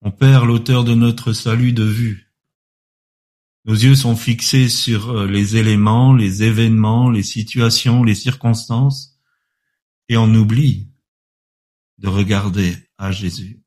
On 0.00 0.10
perd 0.10 0.46
l'auteur 0.46 0.84
de 0.84 0.94
notre 0.94 1.32
salut 1.32 1.72
de 1.72 1.84
vue. 1.84 2.32
Nos 3.64 3.74
yeux 3.74 3.94
sont 3.94 4.16
fixés 4.16 4.68
sur 4.68 5.10
euh, 5.10 5.26
les 5.26 5.56
éléments, 5.56 6.14
les 6.14 6.42
événements, 6.42 7.10
les 7.10 7.22
situations, 7.22 8.02
les 8.02 8.16
circonstances, 8.16 9.20
et 10.08 10.16
on 10.16 10.34
oublie 10.34 10.90
de 11.98 12.08
regarder 12.08 12.81
à 12.98 13.12
Jésus. 13.12 13.62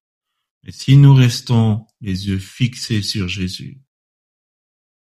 Mais 0.63 0.71
si 0.71 0.97
nous 0.97 1.13
restons 1.13 1.85
les 2.01 2.27
yeux 2.27 2.39
fixés 2.39 3.01
sur 3.01 3.27
Jésus, 3.27 3.81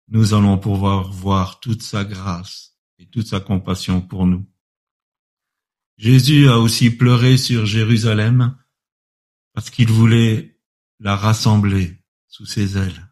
nous 0.10 0.34
allons 0.34 0.58
pouvoir 0.58 1.12
voir 1.12 1.60
toute 1.60 1.82
sa 1.84 2.04
grâce 2.04 2.78
et 2.98 3.08
toute 3.08 3.28
sa 3.28 3.40
compassion 3.40 4.02
pour 4.02 4.26
nous. 4.26 4.46
Jésus 5.98 6.48
a 6.48 6.60
aussi 6.60 6.92
pleuré 6.92 7.38
sur 7.38 7.66
Jérusalem 7.66 8.58
parce 9.54 9.70
qu'il 9.70 9.90
voulait 9.90 10.60
la 11.00 11.16
rassembler 11.16 12.04
sous 12.28 12.46
ses 12.46 12.78
ailes. 12.78 13.08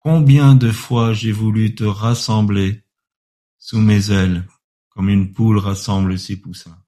Combien 0.00 0.54
de 0.54 0.70
fois 0.70 1.12
j'ai 1.12 1.32
voulu 1.32 1.74
te 1.74 1.84
rassembler 1.84 2.84
sous 3.58 3.78
mes 3.78 4.10
ailes, 4.10 4.46
comme 4.88 5.08
une 5.08 5.32
poule 5.32 5.58
rassemble 5.58 6.18
ses 6.18 6.40
poussins. 6.40 6.79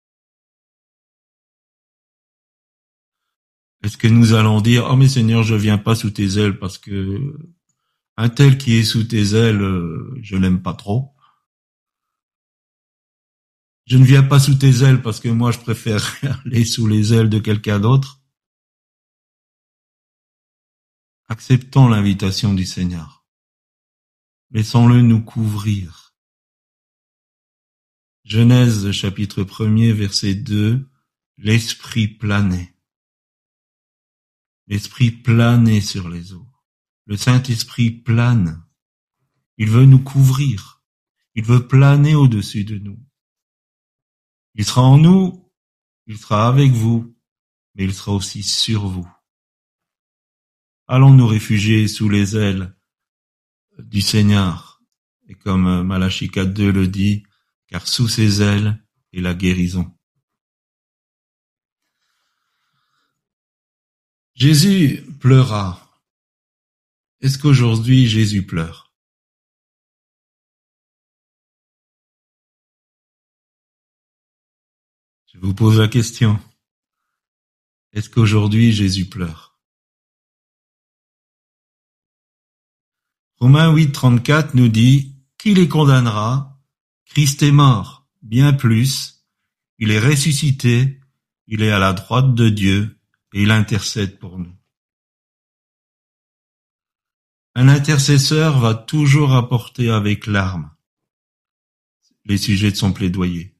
Est-ce 3.82 3.96
que 3.96 4.06
nous 4.08 4.32
allons 4.34 4.60
dire, 4.60 4.86
oh 4.90 4.96
mais 4.96 5.08
Seigneur, 5.08 5.42
je 5.42 5.54
viens 5.56 5.78
pas 5.78 5.94
sous 5.94 6.10
tes 6.10 6.38
ailes 6.38 6.58
parce 6.58 6.78
que 6.78 7.36
un 8.16 8.28
tel 8.28 8.58
qui 8.58 8.74
est 8.74 8.84
sous 8.84 9.04
tes 9.04 9.34
ailes, 9.34 9.62
euh, 9.62 10.14
je 10.22 10.36
l'aime 10.36 10.62
pas 10.62 10.74
trop. 10.74 11.14
Je 13.86 13.98
ne 13.98 14.04
viens 14.04 14.22
pas 14.22 14.38
sous 14.38 14.54
tes 14.54 14.84
ailes 14.84 15.02
parce 15.02 15.18
que 15.18 15.28
moi 15.28 15.50
je 15.50 15.58
préfère 15.58 16.16
aller 16.44 16.64
sous 16.64 16.86
les 16.86 17.12
ailes 17.12 17.28
de 17.28 17.38
quelqu'un 17.38 17.80
d'autre. 17.80 18.20
Acceptons 21.28 21.88
l'invitation 21.88 22.54
du 22.54 22.64
Seigneur. 22.64 23.26
Laissons-le 24.50 25.00
nous 25.00 25.22
couvrir. 25.22 26.14
Genèse 28.24 28.92
chapitre 28.92 29.42
1er 29.42 29.92
verset 29.92 30.34
2, 30.34 30.88
l'esprit 31.38 32.06
planait. 32.06 32.71
L'esprit 34.66 35.10
planait 35.10 35.80
sur 35.80 36.08
les 36.08 36.32
eaux. 36.32 36.46
Le 37.06 37.16
Saint-Esprit 37.16 37.90
plane. 37.90 38.64
Il 39.58 39.68
veut 39.68 39.84
nous 39.84 40.02
couvrir. 40.02 40.82
Il 41.34 41.44
veut 41.44 41.66
planer 41.66 42.14
au-dessus 42.14 42.64
de 42.64 42.78
nous. 42.78 43.00
Il 44.54 44.64
sera 44.64 44.82
en 44.82 44.98
nous, 44.98 45.50
il 46.06 46.18
sera 46.18 46.46
avec 46.46 46.72
vous, 46.72 47.16
mais 47.74 47.84
il 47.84 47.94
sera 47.94 48.12
aussi 48.12 48.42
sur 48.42 48.86
vous. 48.86 49.08
Allons 50.86 51.14
nous 51.14 51.26
réfugier 51.26 51.88
sous 51.88 52.08
les 52.08 52.36
ailes 52.36 52.76
du 53.78 54.00
Seigneur. 54.00 54.82
Et 55.28 55.34
comme 55.34 55.82
Malachie 55.82 56.28
4.2 56.28 56.70
le 56.70 56.88
dit, 56.88 57.22
car 57.68 57.88
sous 57.88 58.08
ses 58.08 58.42
ailes 58.42 58.84
est 59.12 59.20
la 59.20 59.34
guérison. 59.34 59.96
Jésus 64.44 65.04
pleura. 65.20 66.02
Est-ce 67.20 67.38
qu'aujourd'hui 67.38 68.08
Jésus 68.08 68.44
pleure? 68.44 68.92
Je 75.26 75.38
vous 75.38 75.54
pose 75.54 75.78
la 75.78 75.86
question. 75.86 76.40
Est-ce 77.92 78.10
qu'aujourd'hui 78.10 78.72
Jésus 78.72 79.08
pleure? 79.08 79.60
Romains 83.36 83.72
8, 83.72 83.92
34 83.92 84.54
nous 84.54 84.66
dit, 84.66 85.14
qui 85.38 85.54
les 85.54 85.68
condamnera? 85.68 86.60
Christ 87.04 87.44
est 87.44 87.52
mort, 87.52 88.08
bien 88.22 88.52
plus, 88.52 89.24
il 89.78 89.92
est 89.92 90.00
ressuscité, 90.00 91.00
il 91.46 91.62
est 91.62 91.70
à 91.70 91.78
la 91.78 91.92
droite 91.92 92.34
de 92.34 92.48
Dieu 92.48 92.98
et 93.32 93.42
il 93.42 93.50
intercède 93.50 94.18
pour 94.18 94.38
nous. 94.38 94.54
Un 97.54 97.68
intercesseur 97.68 98.58
va 98.58 98.74
toujours 98.74 99.34
apporter 99.34 99.90
avec 99.90 100.26
larmes 100.26 100.70
les 102.24 102.38
sujets 102.38 102.70
de 102.70 102.76
son 102.76 102.92
plaidoyer. 102.92 103.56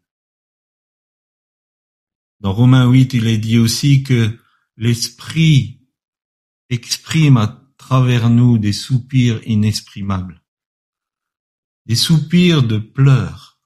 Dans 2.40 2.52
Romains 2.52 2.88
8, 2.90 3.14
il 3.14 3.26
est 3.26 3.38
dit 3.38 3.58
aussi 3.58 4.02
que 4.02 4.38
l'Esprit 4.76 5.80
exprime 6.70 7.36
à 7.36 7.62
travers 7.76 8.30
nous 8.30 8.58
des 8.58 8.72
soupirs 8.72 9.40
inexprimables, 9.46 10.42
des 11.86 11.96
soupirs 11.96 12.62
de 12.62 12.78
pleurs. 12.78 13.60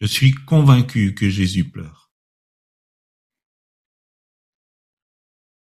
Je 0.00 0.06
suis 0.06 0.32
convaincu 0.32 1.14
que 1.14 1.28
Jésus 1.28 1.70
pleure. 1.70 2.03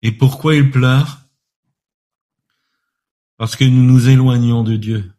Et 0.04 0.12
pourquoi 0.12 0.56
il 0.56 0.70
pleure? 0.70 1.22
Parce 3.38 3.56
que 3.56 3.64
nous 3.64 3.84
nous 3.84 4.10
éloignons 4.10 4.62
de 4.62 4.76
Dieu. 4.76 5.14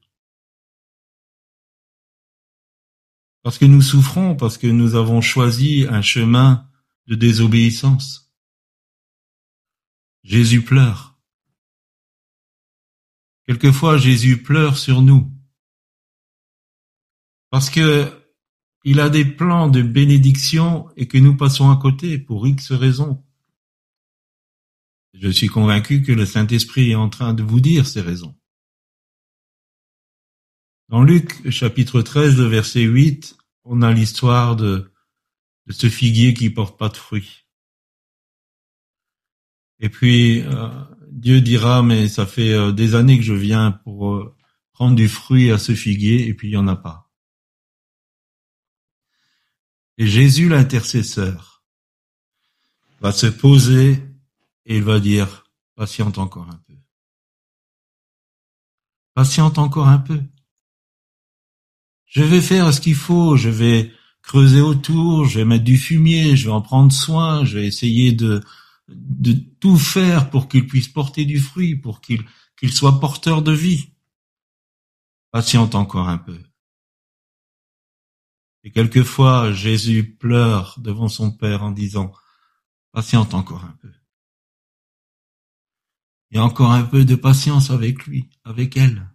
Parce 3.43 3.57
que 3.59 3.65
nous 3.65 3.81
souffrons, 3.81 4.37
parce 4.37 4.59
que 4.59 4.67
nous 4.67 4.95
avons 4.95 5.23
choisi 5.23 5.87
un 5.89 6.03
chemin 6.03 6.71
de 7.07 7.15
désobéissance. 7.15 8.31
Jésus 10.23 10.63
pleure. 10.63 11.19
Quelquefois, 13.47 13.97
Jésus 13.97 14.43
pleure 14.43 14.77
sur 14.77 15.01
nous. 15.01 15.31
Parce 17.49 17.71
que 17.71 18.21
il 18.85 19.01
a 19.01 19.09
des 19.09 19.25
plans 19.25 19.69
de 19.69 19.81
bénédiction 19.81 20.91
et 20.97 21.09
que 21.09 21.17
nous 21.17 21.37
passons 21.39 21.71
à 21.71 21.77
côté 21.79 22.19
pour 22.19 22.47
X 22.47 22.73
raisons. 22.73 23.25
Je 25.15 25.29
suis 25.29 25.47
convaincu 25.47 26.03
que 26.03 26.11
le 26.11 26.27
Saint-Esprit 26.27 26.91
est 26.91 26.97
en 26.97 27.09
train 27.09 27.35
de 27.35 27.45
vous 27.45 27.61
dire 27.61 27.87
ces 27.87 28.01
raisons. 28.01 28.37
Dans 30.89 31.05
Luc 31.05 31.49
chapitre 31.51 32.03
13, 32.03 32.37
le 32.37 32.47
verset 32.47 32.83
8, 32.83 33.37
on 33.63 33.81
a 33.83 33.93
l'histoire 33.93 34.57
de, 34.57 34.93
ce 35.71 35.89
figuier 35.89 36.35
qui 36.35 36.51
porte 36.51 36.77
pas 36.79 36.89
de 36.89 36.97
fruits. 36.97 37.47
Et 39.79 39.89
puis 39.89 40.43
euh, 40.43 40.69
Dieu 41.11 41.41
dira, 41.41 41.83
mais 41.83 42.09
ça 42.09 42.27
fait 42.27 42.53
euh, 42.53 42.73
des 42.73 42.97
années 42.97 43.17
que 43.17 43.25
je 43.25 43.35
viens 43.35 43.71
pour 43.71 44.15
euh, 44.15 44.37
prendre 44.73 44.97
du 44.97 45.09
fruit 45.09 45.53
à 45.53 45.59
ce 45.59 45.75
figuier, 45.75 46.27
et 46.27 46.35
puis 46.35 46.49
il 46.49 46.53
y 46.53 46.57
en 46.57 46.67
a 46.67 46.77
pas. 46.77 47.09
Et 49.97 50.09
Jésus, 50.09 50.49
l'intercesseur, 50.49 51.65
va 53.01 53.13
se 53.13 53.27
poser 53.27 54.14
et 54.67 54.77
il 54.77 54.83
va 54.83 55.01
dire, 55.01 55.45
patiente 55.75 56.19
encore 56.19 56.49
un 56.49 56.61
peu. 56.67 56.75
Patiente 59.15 59.59
encore 59.59 59.89
un 59.89 59.99
peu. 59.99 60.23
Je 62.07 62.23
vais 62.23 62.41
faire 62.41 62.73
ce 62.73 62.81
qu'il 62.81 62.95
faut, 62.95 63.37
je 63.37 63.49
vais 63.49 63.93
creuser 64.23 64.61
autour, 64.61 65.27
je 65.27 65.41
vais 65.41 65.45
mettre 65.45 65.65
du 65.65 65.77
fumier, 65.77 66.37
je 66.37 66.47
vais 66.47 66.55
en 66.55 66.63
prendre 66.63 66.93
soin, 66.93 67.45
je 67.45 67.59
vais 67.59 67.67
essayer 67.67 68.13
de, 68.13 68.43
de 68.89 69.33
tout 69.33 69.77
faire 69.77 70.31
pour 70.31 70.49
qu'il 70.49 70.67
puisse 70.67 70.89
porter 70.89 71.25
du 71.25 71.41
fruit, 71.41 71.77
pour 71.77 72.01
qu'il 72.01 72.25
qu'il 72.57 72.73
soit 72.73 73.01
porteur 73.01 73.43
de 73.43 73.53
vie. 73.53 73.91
Patiente 75.31 75.75
encore 75.75 76.09
un 76.09 76.19
peu. 76.19 76.39
Et 78.63 78.71
quelquefois, 78.71 79.53
Jésus 79.53 80.17
pleure 80.17 80.79
devant 80.79 81.09
son 81.09 81.31
Père 81.31 81.63
en 81.63 81.71
disant, 81.71 82.13
patiente 82.93 83.35
encore 83.35 83.65
un 83.65 83.77
peu. 83.83 83.84
A 86.35 86.43
encore 86.43 86.73
un 86.73 86.83
peu 86.83 87.05
de 87.05 87.15
patience 87.15 87.71
avec 87.71 88.07
lui, 88.07 88.29
avec 88.45 88.77
elle 88.77 89.09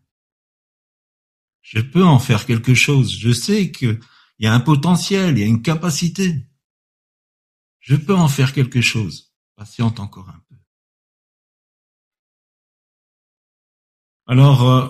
je 1.70 1.80
peux 1.80 2.04
en 2.04 2.18
faire 2.18 2.48
quelque 2.48 2.74
chose. 2.74 3.16
Je 3.16 3.32
sais 3.32 3.72
qu'il 3.72 4.00
y 4.40 4.48
a 4.48 4.54
un 4.56 4.60
potentiel, 4.60 5.38
il 5.38 5.42
y 5.42 5.44
a 5.44 5.48
une 5.48 5.62
capacité. 5.62 6.48
Je 7.80 7.96
peux 7.96 8.16
en 8.16 8.28
faire 8.28 8.54
quelque 8.54 8.82
chose. 8.82 9.36
Patiente 9.56 10.00
encore 10.00 10.30
un 10.30 10.42
peu. 10.50 10.56
Alors, 14.26 14.68
euh, 14.68 14.88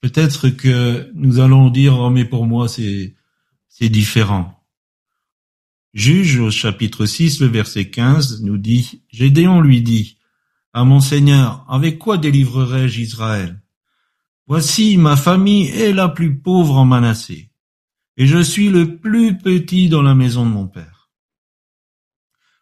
peut-être 0.00 0.48
que 0.48 1.10
nous 1.14 1.40
allons 1.40 1.68
dire, 1.68 1.98
oh, 1.98 2.08
mais 2.08 2.24
pour 2.24 2.46
moi, 2.46 2.68
c'est, 2.68 3.14
c'est 3.68 3.90
différent. 3.90 4.66
Juge 5.92 6.38
au 6.38 6.50
chapitre 6.50 7.04
6, 7.04 7.40
le 7.40 7.48
verset 7.48 7.90
15, 7.90 8.42
nous 8.42 8.56
dit, 8.56 9.02
Gédéon 9.10 9.60
lui 9.60 9.82
dit, 9.82 10.16
à 10.72 10.84
mon 10.84 11.00
Seigneur, 11.00 11.64
avec 11.68 11.98
quoi 11.98 12.18
délivrerai-je 12.18 13.00
Israël? 13.00 13.62
Voici 14.46 14.96
ma 14.96 15.16
famille 15.16 15.68
est 15.68 15.92
la 15.92 16.08
plus 16.08 16.38
pauvre 16.38 16.76
en 16.76 16.84
Manassé, 16.84 17.50
et 18.16 18.26
je 18.26 18.38
suis 18.38 18.68
le 18.68 18.98
plus 18.98 19.38
petit 19.38 19.88
dans 19.88 20.02
la 20.02 20.14
maison 20.14 20.44
de 20.44 20.50
mon 20.50 20.66
père. 20.66 21.10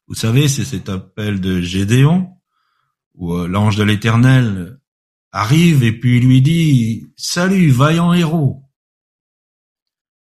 Vous 0.07 0.15
savez, 0.15 0.49
c'est 0.49 0.65
cet 0.65 0.89
appel 0.89 1.41
de 1.41 1.61
Gédéon, 1.61 2.37
où 3.15 3.35
euh, 3.35 3.47
l'ange 3.47 3.77
de 3.77 3.85
l'Éternel 3.85 4.81
arrive 5.33 5.85
et 5.85 5.93
puis 5.93 6.21
lui 6.21 6.43
dit 6.43 7.07
Salut, 7.17 7.71
vaillant 7.71 8.13
héros. 8.13 8.65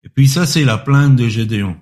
Et 0.02 0.08
puis 0.08 0.28
ça, 0.28 0.46
c'est 0.46 0.64
la 0.64 0.78
plainte 0.78 1.16
de 1.16 1.28
Gédéon. 1.28 1.80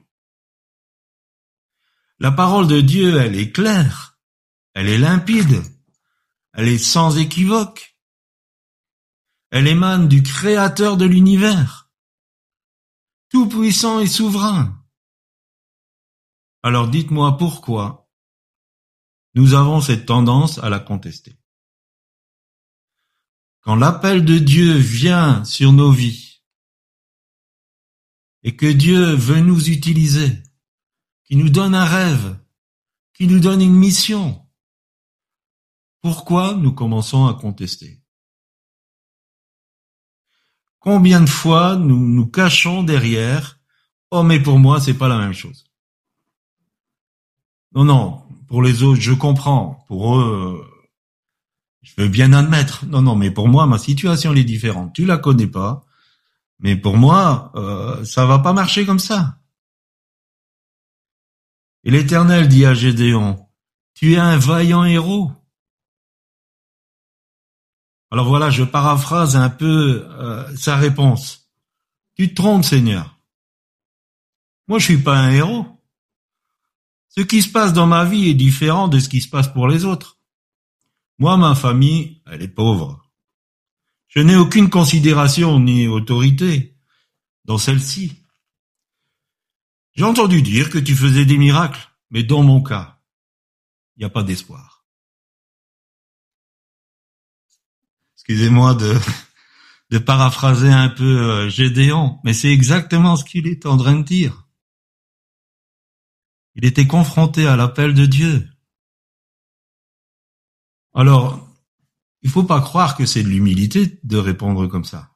La 2.19 2.33
parole 2.33 2.67
de 2.67 2.81
Dieu, 2.81 3.19
elle 3.19 3.37
est 3.37 3.53
claire, 3.53 4.19
elle 4.75 4.89
est 4.89 4.99
limpide, 4.99 5.63
elle 6.57 6.69
est 6.69 6.79
sans 6.79 7.19
équivoque. 7.19 7.99
Elle 9.51 9.69
émane 9.69 10.09
du 10.09 10.23
Créateur 10.23 10.97
de 10.97 11.05
l'univers, 11.05 11.91
tout-puissant 13.29 14.01
et 14.01 14.07
souverain. 14.07 14.83
Alors 16.63 16.89
dites-moi 16.89 17.37
pourquoi 17.37 18.11
nous 19.35 19.53
avons 19.53 19.83
cette 19.83 20.07
tendance 20.07 20.59
à 20.59 20.71
la 20.71 20.81
contester. 20.81 21.39
Quand 23.61 23.77
l'appel 23.77 24.25
de 24.25 24.39
Dieu 24.39 24.73
vient 24.79 25.45
sur 25.45 25.73
nos 25.73 25.93
vies 25.93 26.43
et 28.43 28.57
que 28.57 28.67
Dieu 28.67 29.15
veut 29.15 29.41
nous 29.41 29.69
utiliser, 29.69 30.43
qui 31.25 31.37
nous 31.37 31.51
donne 31.51 31.75
un 31.75 31.85
rêve, 31.85 32.39
qui 33.13 33.27
nous 33.27 33.41
donne 33.41 33.61
une 33.61 33.77
mission, 33.77 34.46
pourquoi 36.07 36.55
nous 36.55 36.71
commençons 36.71 37.27
à 37.27 37.35
contester? 37.35 38.01
Combien 40.79 41.21
de 41.21 41.29
fois 41.29 41.75
nous 41.75 41.99
nous 41.99 42.29
cachons 42.29 42.85
derrière 42.85 43.59
Oh 44.13 44.23
mais 44.23 44.39
pour 44.39 44.61
moi 44.61 44.81
c'est 44.81 44.95
pas 44.95 45.09
la 45.09 45.19
même 45.19 45.33
chose. 45.33 45.65
Non 47.75 47.83
non, 47.83 48.23
pour 48.47 48.63
les 48.63 48.85
autres 48.85 49.01
je 49.01 49.15
comprends, 49.15 49.85
pour 49.89 50.17
eux 50.21 50.65
je 51.83 51.93
veux 51.99 52.07
bien 52.07 52.33
admettre. 52.33 52.87
Non 52.87 53.03
non, 53.03 53.17
mais 53.17 53.33
pour 53.33 53.49
moi 53.49 53.67
ma 53.67 53.79
situation 53.79 54.33
est 54.33 54.45
différente. 54.45 54.95
Tu 54.95 55.07
la 55.07 55.19
connais 55.19 55.49
pas, 55.49 55.85
mais 56.61 56.77
pour 56.77 56.97
moi 56.97 57.51
euh, 57.57 58.05
ça 58.05 58.27
va 58.27 58.39
pas 58.39 58.53
marcher 58.53 58.87
comme 58.87 59.01
ça. 59.01 59.41
Et 61.83 61.91
l'Éternel 61.91 62.47
dit 62.47 62.65
à 62.65 62.75
Gédéon, 62.75 63.45
tu 63.95 64.13
es 64.13 64.19
un 64.19 64.39
vaillant 64.39 64.85
héros. 64.85 65.33
Alors 68.11 68.27
voilà, 68.27 68.51
je 68.51 68.63
paraphrase 68.63 69.37
un 69.37 69.51
peu 69.51 70.07
euh, 70.11 70.57
sa 70.57 70.77
réponse. 70.77 71.51
Tu 72.15 72.31
te 72.31 72.35
trompes, 72.35 72.65
Seigneur. 72.65 73.19
Moi, 74.69 74.79
je 74.79 74.85
suis 74.85 75.03
pas 75.03 75.19
un 75.19 75.31
héros. 75.31 75.67
Ce 77.09 77.21
qui 77.21 77.43
se 77.43 77.51
passe 77.51 77.73
dans 77.73 77.87
ma 77.87 78.05
vie 78.05 78.29
est 78.29 78.35
différent 78.35 78.89
de 78.89 78.99
ce 78.99 79.09
qui 79.09 79.21
se 79.21 79.29
passe 79.29 79.49
pour 79.49 79.69
les 79.69 79.85
autres. 79.85 80.19
Moi, 81.19 81.37
ma 81.37 81.55
famille, 81.55 82.21
elle 82.27 82.43
est 82.43 82.49
pauvre. 82.49 83.03
Je 84.09 84.21
n'ai 84.21 84.37
aucune 84.37 84.71
considération 84.71 85.59
ni 85.59 85.89
autorité 85.89 86.77
dans 87.45 87.59
celle-ci. 87.59 88.23
J'ai 89.95 90.05
entendu 90.05 90.43
dire 90.43 90.69
que 90.69 90.79
tu 90.79 90.95
faisais 90.95 91.25
des 91.25 91.39
miracles, 91.39 91.91
mais 92.11 92.23
dans 92.23 92.43
mon 92.43 92.63
cas, 92.63 92.99
il 93.97 94.01
n'y 94.01 94.05
a 94.05 94.11
pas 94.11 94.23
d'espoir. 94.23 94.76
Excusez-moi 98.29 98.75
de, 98.75 98.93
de 99.91 99.99
paraphraser 99.99 100.73
un 100.73 100.89
peu 100.89 101.05
euh, 101.05 101.49
Gédéon, 101.49 102.19
mais 102.25 102.33
c'est 102.33 102.51
exactement 102.53 103.15
ce 103.15 103.25
qu'il 103.25 103.47
est 103.47 103.67
en 103.67 103.77
train 103.77 103.95
de 103.95 104.03
dire. 104.03 104.49
Il 106.57 106.65
était 106.65 106.89
confronté 106.89 107.47
à 107.47 107.55
l'appel 107.55 107.95
de 107.95 108.05
Dieu. 108.05 108.49
Alors, 110.93 111.47
Il 112.23 112.31
faut 112.31 112.43
pas 112.43 112.61
croire 112.61 112.97
que 112.97 113.07
c'est 113.07 113.23
de 113.23 113.29
l'humilité 113.29 114.01
de 114.03 114.17
répondre 114.17 114.67
comme 114.67 114.85
ça. 114.85 115.13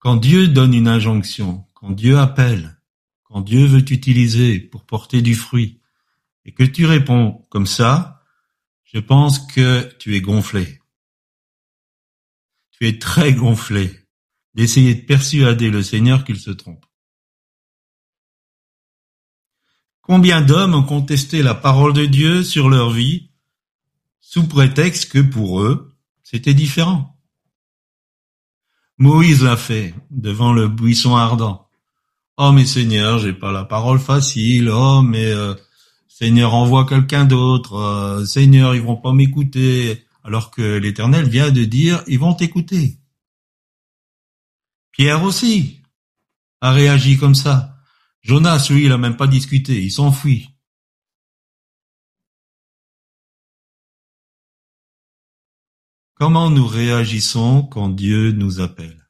Quand 0.00 0.16
Dieu 0.16 0.48
donne 0.48 0.74
une 0.74 0.88
injonction, 0.88 1.68
quand 1.74 1.92
Dieu 1.92 2.18
appelle, 2.18 2.80
quand 3.22 3.42
Dieu 3.42 3.64
veut 3.66 3.84
t'utiliser 3.84 4.58
pour 4.58 4.84
porter 4.86 5.22
du 5.22 5.36
fruit, 5.36 5.80
et 6.44 6.52
que 6.52 6.64
tu 6.64 6.84
réponds 6.84 7.46
comme 7.48 7.66
ça, 7.66 8.24
je 8.82 8.98
pense 8.98 9.38
que 9.38 9.88
tu 10.00 10.16
es 10.16 10.20
gonflé. 10.20 10.79
Tu 12.80 12.88
es 12.88 12.98
très 12.98 13.34
gonflé 13.34 14.00
d'essayer 14.54 14.94
de 14.94 15.06
persuader 15.06 15.70
le 15.70 15.82
Seigneur 15.82 16.24
qu'il 16.24 16.40
se 16.40 16.50
trompe. 16.50 16.84
Combien 20.00 20.40
d'hommes 20.40 20.74
ont 20.74 20.82
contesté 20.82 21.42
la 21.42 21.54
parole 21.54 21.92
de 21.92 22.06
Dieu 22.06 22.42
sur 22.42 22.68
leur 22.68 22.90
vie 22.90 23.30
sous 24.20 24.48
prétexte 24.48 25.12
que 25.12 25.20
pour 25.20 25.60
eux, 25.60 25.94
c'était 26.22 26.54
différent? 26.54 27.16
Moïse 28.98 29.42
l'a 29.42 29.56
fait 29.56 29.94
devant 30.10 30.52
le 30.52 30.68
buisson 30.68 31.16
ardent. 31.16 31.68
Oh 32.36 32.52
mais 32.52 32.66
Seigneur, 32.66 33.18
j'ai 33.18 33.32
pas 33.32 33.52
la 33.52 33.64
parole 33.64 33.98
facile. 33.98 34.70
Oh 34.70 35.02
mais 35.02 35.26
euh, 35.26 35.54
Seigneur, 36.08 36.54
envoie 36.54 36.86
quelqu'un 36.86 37.24
d'autre. 37.24 37.74
Euh, 37.74 38.24
Seigneur, 38.24 38.74
ils 38.74 38.82
vont 38.82 38.96
pas 38.96 39.12
m'écouter. 39.12 40.04
Alors 40.22 40.50
que 40.50 40.78
l'Éternel 40.78 41.28
vient 41.28 41.50
de 41.50 41.64
dire, 41.64 42.02
ils 42.06 42.18
vont 42.18 42.34
t'écouter. 42.34 42.98
Pierre 44.92 45.22
aussi 45.22 45.82
a 46.60 46.72
réagi 46.72 47.16
comme 47.16 47.34
ça. 47.34 47.78
Jonas, 48.22 48.68
lui, 48.70 48.84
il 48.84 48.92
a 48.92 48.98
même 48.98 49.16
pas 49.16 49.26
discuté, 49.26 49.82
il 49.82 49.90
s'enfuit. 49.90 50.50
Comment 56.14 56.50
nous 56.50 56.66
réagissons 56.66 57.62
quand 57.62 57.88
Dieu 57.88 58.32
nous 58.32 58.60
appelle? 58.60 59.08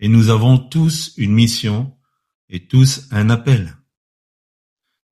Et 0.00 0.08
nous 0.08 0.30
avons 0.30 0.58
tous 0.58 1.14
une 1.16 1.32
mission 1.32 1.96
et 2.48 2.66
tous 2.66 3.06
un 3.12 3.30
appel. 3.30 3.76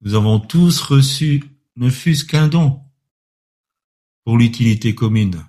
Nous 0.00 0.14
avons 0.14 0.40
tous 0.40 0.80
reçu 0.80 1.44
ne 1.76 1.90
fût-ce 1.90 2.24
qu'un 2.24 2.48
don 2.48 2.89
pour 4.24 4.36
l'utilité 4.36 4.94
commune. 4.94 5.44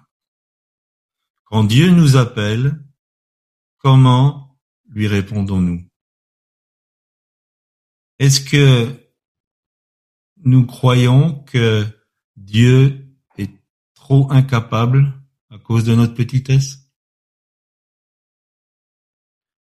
Quand 1.46 1.64
Dieu 1.64 1.90
nous 1.92 2.16
appelle, 2.16 2.84
comment 3.78 4.58
lui 4.86 5.08
répondons-nous? 5.08 5.86
Est-ce 8.20 8.42
que 8.42 9.12
nous 10.38 10.66
croyons 10.66 11.44
que 11.44 11.86
Dieu 12.36 13.18
est 13.38 13.52
trop 13.94 14.32
incapable 14.32 15.14
à 15.50 15.58
cause 15.58 15.84
de 15.84 15.96
notre 15.96 16.14
petitesse? 16.14 16.80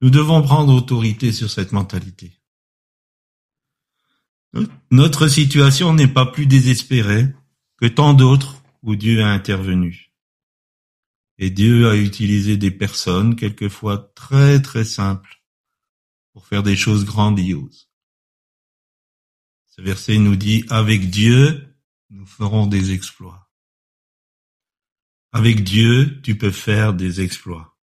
Nous 0.02 0.10
devons 0.10 0.42
prendre 0.42 0.74
autorité 0.74 1.32
sur 1.32 1.50
cette 1.50 1.72
mentalité. 1.72 2.40
Notre 4.92 5.28
situation 5.28 5.94
n'est 5.94 6.08
pas 6.08 6.26
plus 6.26 6.46
désespérée 6.46 7.28
que 7.78 7.86
tant 7.86 8.14
d'autres 8.14 8.57
où 8.84 8.96
Dieu 8.96 9.22
a 9.22 9.28
intervenu. 9.28 10.12
Et 11.38 11.50
Dieu 11.50 11.90
a 11.90 11.96
utilisé 11.96 12.58
des 12.58 12.72
personnes, 12.72 13.36
quelquefois 13.36 14.12
très 14.16 14.62
très 14.62 14.86
simples, 14.86 15.42
pour 16.34 16.48
faire 16.48 16.64
des 16.64 16.76
choses 16.76 17.06
grandioses. 17.06 17.90
Ce 19.68 19.82
verset 19.82 20.18
nous 20.18 20.36
dit, 20.36 20.66
avec 20.70 21.10
Dieu, 21.10 21.76
nous 22.10 22.26
ferons 22.26 22.66
des 22.66 22.92
exploits. 22.94 23.50
Avec 25.32 25.64
Dieu, 25.64 26.20
tu 26.22 26.36
peux 26.38 26.52
faire 26.52 26.94
des 26.94 27.22
exploits. 27.22 27.78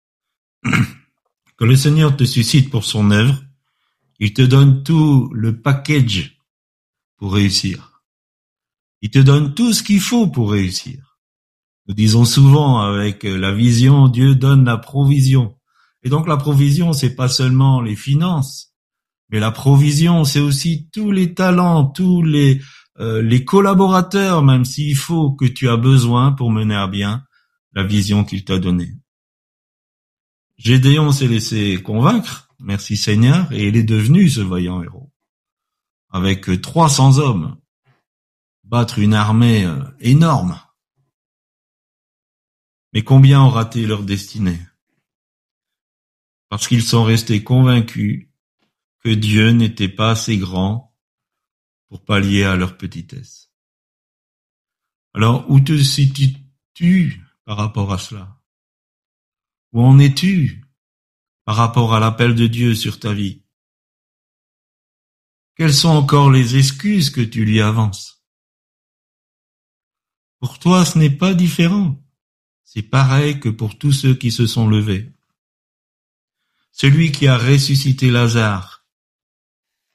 Quand 0.64 1.66
le 1.66 1.76
Seigneur 1.76 2.16
te 2.16 2.24
suscite 2.24 2.70
pour 2.70 2.86
son 2.86 3.12
œuvre, 3.12 3.44
il 4.20 4.34
te 4.34 4.42
donne 4.42 4.84
tout 4.84 5.30
le 5.34 5.62
package 5.62 6.40
pour 7.18 7.34
réussir. 7.34 7.91
Il 9.02 9.10
te 9.10 9.20
donne 9.20 9.54
tout 9.54 9.74
ce 9.74 9.84
qu'il 9.84 10.00
faut 10.00 10.28
pour 10.28 10.52
réussir. 10.52 11.18
Nous 11.88 11.96
disons 11.96 12.26
souvent 12.26 12.80
avec 12.80 13.24
la 13.24 13.52
vision, 13.52 14.08
Dieu 14.08 14.36
donne 14.36 14.66
la 14.66 14.78
provision. 14.78 15.58
Et 16.04 16.10
donc 16.10 16.28
la 16.28 16.38
provision, 16.38 16.94
c'est 16.94 17.16
pas 17.16 17.28
seulement 17.28 17.82
les 17.82 17.96
finances, 17.96 18.74
mais 19.30 19.40
la 19.40 19.52
provision, 19.52 20.24
c'est 20.24 20.40
aussi 20.40 20.90
tous 20.92 21.12
les 21.12 21.34
talents, 21.34 21.86
tous 21.86 22.22
les 22.22 22.62
euh, 23.00 23.22
les 23.22 23.46
collaborateurs, 23.46 24.44
même 24.44 24.66
s'il 24.66 24.96
faut 24.96 25.32
que 25.32 25.46
tu 25.46 25.70
as 25.70 25.78
besoin 25.78 26.34
pour 26.34 26.52
mener 26.52 26.76
à 26.76 26.88
bien 26.88 27.24
la 27.74 27.84
vision 27.84 28.24
qu'il 28.26 28.44
t'a 28.44 28.60
donnée. 28.60 28.94
Gédéon 30.58 31.12
s'est 31.12 31.28
laissé 31.28 31.82
convaincre, 31.82 32.50
merci 32.60 32.98
Seigneur, 32.98 33.52
et 33.52 33.68
il 33.68 33.78
est 33.78 33.84
devenu 33.84 34.30
ce 34.30 34.42
vaillant 34.42 34.84
héros. 34.84 35.12
Avec 36.10 36.62
300 36.62 37.18
hommes, 37.18 37.58
battre 38.72 39.00
une 39.00 39.14
armée 39.14 39.66
euh, 39.66 39.84
énorme. 40.00 40.58
Mais 42.94 43.04
combien 43.04 43.42
ont 43.42 43.50
raté 43.50 43.86
leur 43.86 44.04
destinée? 44.04 44.60
Parce 46.48 46.70
qu'ils 46.70 46.84
sont 46.84 47.04
restés 47.04 47.44
convaincus 47.44 48.30
que 49.04 49.10
Dieu 49.10 49.50
n'était 49.50 49.90
pas 49.90 50.12
assez 50.12 50.38
grand 50.38 50.96
pour 51.90 52.06
pallier 52.06 52.46
à 52.46 52.56
leur 52.56 52.78
petitesse. 52.78 53.52
Alors, 55.14 55.50
où 55.52 55.60
te 55.60 55.78
situes-tu 55.78 57.22
par 57.44 57.58
rapport 57.58 57.92
à 57.92 57.98
cela? 57.98 58.42
Où 59.74 59.82
en 59.82 60.00
es-tu 60.00 60.64
par 61.44 61.58
rapport 61.58 61.94
à 61.94 62.00
l'appel 62.00 62.36
de 62.36 62.48
Dieu 62.48 62.74
sur 62.76 63.02
ta 63.02 63.14
vie? 63.14 63.44
Quelles 65.56 65.74
sont 65.74 65.90
encore 65.90 66.32
les 66.32 66.56
excuses 66.56 67.10
que 67.10 67.20
tu 67.20 67.44
lui 67.44 67.60
avances? 67.60 68.21
Pour 70.42 70.58
toi, 70.58 70.86
ce 70.86 70.98
n'est 70.98 71.16
pas 71.16 71.36
différent. 71.36 72.04
C'est 72.64 72.82
pareil 72.82 73.40
que 73.40 73.48
pour 73.48 73.78
tous 73.78 73.92
ceux 73.92 74.16
qui 74.16 74.32
se 74.32 74.48
sont 74.48 74.68
levés. 74.68 75.14
Celui 76.72 77.12
qui 77.12 77.28
a 77.28 77.38
ressuscité 77.38 78.10
Lazare, 78.10 78.88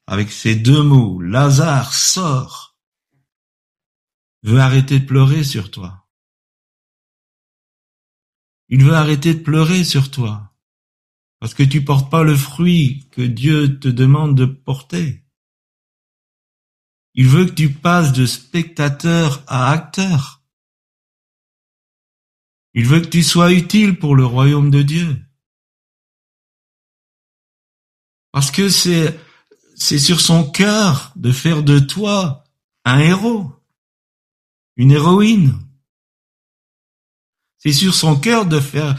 avec 0.06 0.30
ces 0.30 0.54
deux 0.54 0.84
mots, 0.84 1.20
Lazare 1.20 1.92
sort, 1.92 2.78
veut 4.44 4.60
arrêter 4.60 5.00
de 5.00 5.06
pleurer 5.06 5.42
sur 5.42 5.72
toi. 5.72 6.06
Il 8.68 8.84
veut 8.84 8.94
arrêter 8.94 9.34
de 9.34 9.42
pleurer 9.42 9.82
sur 9.82 10.12
toi. 10.12 10.54
Parce 11.40 11.54
que 11.54 11.64
tu 11.64 11.84
portes 11.84 12.08
pas 12.08 12.22
le 12.22 12.36
fruit 12.36 13.08
que 13.10 13.22
Dieu 13.22 13.80
te 13.80 13.88
demande 13.88 14.36
de 14.36 14.44
porter. 14.44 15.24
Il 17.14 17.26
veut 17.26 17.46
que 17.46 17.52
tu 17.52 17.72
passes 17.72 18.12
de 18.12 18.26
spectateur 18.26 19.42
à 19.48 19.72
acteur. 19.72 20.35
Il 22.76 22.84
veut 22.84 23.00
que 23.00 23.06
tu 23.06 23.22
sois 23.22 23.54
utile 23.54 23.98
pour 23.98 24.14
le 24.14 24.26
royaume 24.26 24.70
de 24.70 24.82
Dieu. 24.82 25.16
Parce 28.32 28.50
que 28.50 28.68
c'est, 28.68 29.18
c'est 29.74 29.98
sur 29.98 30.20
son 30.20 30.48
cœur 30.50 31.10
de 31.16 31.32
faire 31.32 31.62
de 31.62 31.78
toi 31.78 32.44
un 32.84 32.98
héros, 32.98 33.50
une 34.76 34.90
héroïne. 34.90 35.58
C'est 37.56 37.72
sur 37.72 37.94
son 37.94 38.20
cœur 38.20 38.44
de 38.44 38.60
faire 38.60 38.94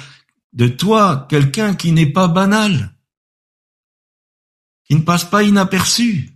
de 0.54 0.68
toi 0.68 1.28
quelqu'un 1.30 1.76
qui 1.76 1.92
n'est 1.92 2.12
pas 2.12 2.28
banal, 2.28 2.98
qui 4.86 4.96
ne 4.96 5.02
passe 5.02 5.24
pas 5.24 5.44
inaperçu, 5.44 6.32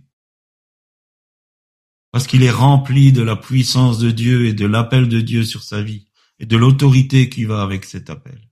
parce 2.12 2.28
qu'il 2.28 2.44
est 2.44 2.52
rempli 2.52 3.10
de 3.10 3.22
la 3.22 3.34
puissance 3.34 3.98
de 3.98 4.12
Dieu 4.12 4.46
et 4.46 4.52
de 4.52 4.64
l'appel 4.64 5.08
de 5.08 5.20
Dieu 5.20 5.42
sur 5.42 5.64
sa 5.64 5.82
vie 5.82 6.06
et 6.42 6.46
de 6.46 6.56
l'autorité 6.56 7.28
qui 7.28 7.44
va 7.44 7.62
avec 7.62 7.84
cet 7.84 8.10
appel. 8.10 8.50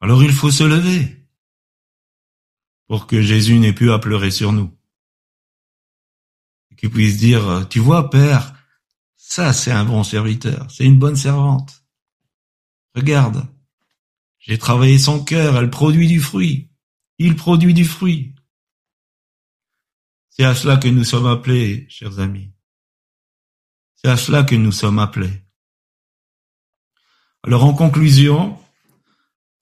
Alors 0.00 0.22
il 0.24 0.32
faut 0.32 0.50
se 0.50 0.64
lever 0.64 1.24
pour 2.88 3.06
que 3.06 3.22
Jésus 3.22 3.58
n'ait 3.58 3.72
plus 3.72 3.92
à 3.92 4.00
pleurer 4.00 4.32
sur 4.32 4.52
nous. 4.52 4.76
Et 6.70 6.74
qu'il 6.74 6.90
puisse 6.90 7.16
dire, 7.16 7.66
tu 7.70 7.78
vois, 7.78 8.10
Père, 8.10 8.54
ça, 9.14 9.52
c'est 9.52 9.70
un 9.70 9.84
bon 9.84 10.02
serviteur. 10.02 10.70
C'est 10.70 10.84
une 10.84 10.98
bonne 10.98 11.16
servante. 11.16 11.84
Regarde. 12.94 13.46
J'ai 14.38 14.58
travaillé 14.58 14.98
son 14.98 15.24
cœur. 15.24 15.56
Elle 15.56 15.70
produit 15.70 16.06
du 16.06 16.20
fruit. 16.20 16.70
Il 17.18 17.34
produit 17.34 17.74
du 17.74 17.84
fruit. 17.84 18.34
C'est 20.30 20.44
à 20.44 20.54
cela 20.54 20.76
que 20.76 20.88
nous 20.88 21.04
sommes 21.04 21.26
appelés, 21.26 21.86
chers 21.88 22.18
amis. 22.18 22.52
C'est 23.96 24.08
à 24.08 24.16
cela 24.16 24.44
que 24.44 24.54
nous 24.54 24.72
sommes 24.72 24.98
appelés. 24.98 25.42
Alors 27.42 27.64
en 27.64 27.74
conclusion, 27.74 28.58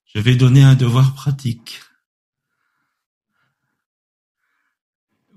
je 0.05 0.19
vais 0.19 0.35
donner 0.35 0.63
un 0.63 0.75
devoir 0.75 1.13
pratique. 1.13 1.81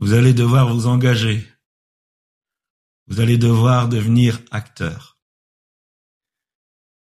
Vous 0.00 0.12
allez 0.12 0.32
devoir 0.32 0.72
vous 0.72 0.86
engager 0.86 1.46
Vous 3.06 3.20
allez 3.20 3.38
devoir 3.38 3.88
devenir 3.88 4.40
acteur. 4.50 5.18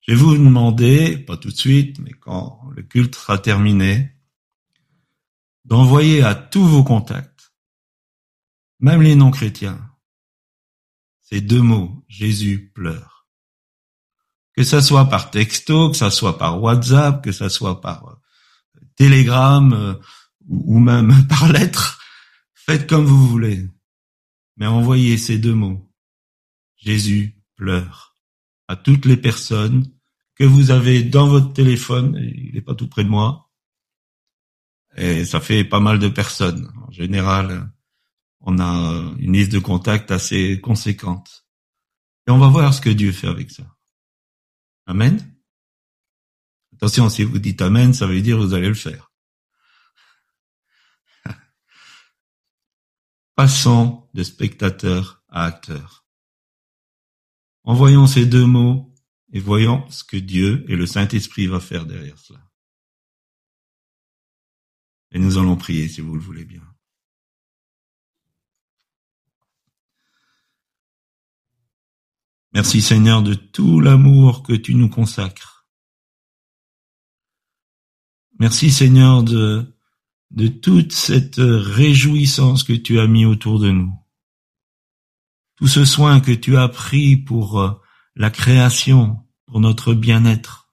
Je 0.01 0.13
vais 0.13 0.17
vous 0.17 0.33
demander, 0.33 1.17
pas 1.17 1.37
tout 1.37 1.49
de 1.49 1.55
suite, 1.55 1.99
mais 1.99 2.13
quand 2.13 2.61
le 2.75 2.83
culte 2.83 3.15
sera 3.15 3.37
terminé, 3.37 4.15
d'envoyer 5.65 6.23
à 6.23 6.35
tous 6.35 6.65
vos 6.65 6.83
contacts, 6.83 7.53
même 8.79 9.01
les 9.01 9.15
non-chrétiens, 9.15 9.88
ces 11.29 11.41
deux 11.41 11.61
mots, 11.61 12.03
Jésus 12.07 12.71
pleure. 12.73 13.27
Que 14.55 14.63
ça 14.63 14.81
soit 14.81 15.05
par 15.05 15.29
texto, 15.29 15.91
que 15.91 15.97
ça 15.97 16.09
soit 16.09 16.39
par 16.39 16.61
WhatsApp, 16.61 17.23
que 17.23 17.31
ça 17.31 17.49
soit 17.49 17.81
par 17.81 18.07
euh, 18.07 18.81
Telegram 18.95 19.71
euh, 19.73 19.93
ou 20.47 20.79
même 20.79 21.27
par 21.29 21.51
lettre, 21.51 22.01
faites 22.55 22.89
comme 22.89 23.05
vous 23.05 23.27
voulez. 23.27 23.69
Mais 24.57 24.65
envoyez 24.65 25.17
ces 25.17 25.37
deux 25.37 25.53
mots. 25.53 25.87
Jésus 26.77 27.35
pleure 27.55 28.15
à 28.67 28.75
toutes 28.75 29.05
les 29.05 29.17
personnes 29.17 29.91
que 30.35 30.45
vous 30.45 30.71
avez 30.71 31.03
dans 31.03 31.27
votre 31.27 31.53
téléphone, 31.53 32.17
il 32.21 32.53
n'est 32.53 32.61
pas 32.61 32.75
tout 32.75 32.87
près 32.87 33.03
de 33.03 33.09
moi, 33.09 33.51
et 34.95 35.25
ça 35.25 35.39
fait 35.39 35.63
pas 35.63 35.79
mal 35.79 35.99
de 35.99 36.07
personnes. 36.07 36.71
En 36.87 36.91
général, 36.91 37.69
on 38.41 38.59
a 38.59 39.15
une 39.19 39.33
liste 39.33 39.51
de 39.51 39.59
contacts 39.59 40.11
assez 40.11 40.61
conséquente. 40.61 41.45
Et 42.27 42.31
on 42.31 42.37
va 42.37 42.47
voir 42.47 42.73
ce 42.73 42.81
que 42.81 42.89
Dieu 42.89 43.11
fait 43.11 43.27
avec 43.27 43.51
ça. 43.51 43.63
Amen. 44.85 45.35
Attention, 46.73 47.09
si 47.09 47.23
vous 47.23 47.39
dites 47.39 47.61
Amen, 47.61 47.93
ça 47.93 48.07
veut 48.07 48.21
dire 48.21 48.37
que 48.37 48.43
vous 48.43 48.53
allez 48.53 48.69
le 48.69 48.73
faire. 48.73 49.11
Passons 53.35 54.07
de 54.13 54.23
spectateur 54.23 55.23
à 55.27 55.45
acteur. 55.45 56.05
Envoyons 57.63 58.07
ces 58.07 58.25
deux 58.25 58.45
mots 58.45 58.95
et 59.33 59.39
voyons 59.39 59.89
ce 59.89 60.03
que 60.03 60.17
Dieu 60.17 60.65
et 60.69 60.75
le 60.75 60.85
Saint-Esprit 60.85 61.47
va 61.47 61.59
faire 61.59 61.85
derrière 61.85 62.17
cela. 62.17 62.39
Et 65.11 65.19
nous 65.19 65.37
allons 65.37 65.57
prier 65.57 65.87
si 65.87 66.01
vous 66.01 66.15
le 66.15 66.21
voulez 66.21 66.45
bien. 66.45 66.63
Merci 72.53 72.81
Seigneur 72.81 73.21
de 73.21 73.35
tout 73.35 73.79
l'amour 73.79 74.41
que 74.41 74.53
tu 74.53 74.73
nous 74.73 74.89
consacres. 74.89 75.67
Merci 78.39 78.71
Seigneur 78.71 79.21
de, 79.23 79.75
toute 80.61 80.93
cette 80.93 81.39
réjouissance 81.39 82.63
que 82.63 82.73
tu 82.73 82.99
as 82.99 83.07
mis 83.07 83.25
autour 83.25 83.59
de 83.59 83.69
nous. 83.69 83.93
Tout 85.57 85.67
ce 85.67 85.85
soin 85.85 86.21
que 86.21 86.31
tu 86.31 86.57
as 86.57 86.69
pris 86.69 87.17
pour 87.17 87.59
euh, 87.59 87.71
la 88.15 88.31
création, 88.31 89.17
pour 89.45 89.59
notre 89.59 89.93
bien-être. 89.93 90.71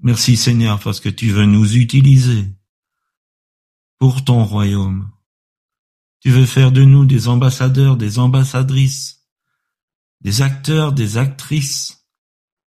Merci 0.00 0.36
Seigneur 0.36 0.80
parce 0.80 1.00
que 1.00 1.08
tu 1.08 1.30
veux 1.30 1.46
nous 1.46 1.76
utiliser 1.76 2.46
pour 3.98 4.24
ton 4.24 4.44
royaume. 4.44 5.10
Tu 6.20 6.30
veux 6.30 6.46
faire 6.46 6.72
de 6.72 6.82
nous 6.82 7.04
des 7.04 7.28
ambassadeurs, 7.28 7.96
des 7.96 8.18
ambassadrices 8.18 9.17
des 10.20 10.42
acteurs, 10.42 10.92
des 10.92 11.16
actrices 11.16 12.06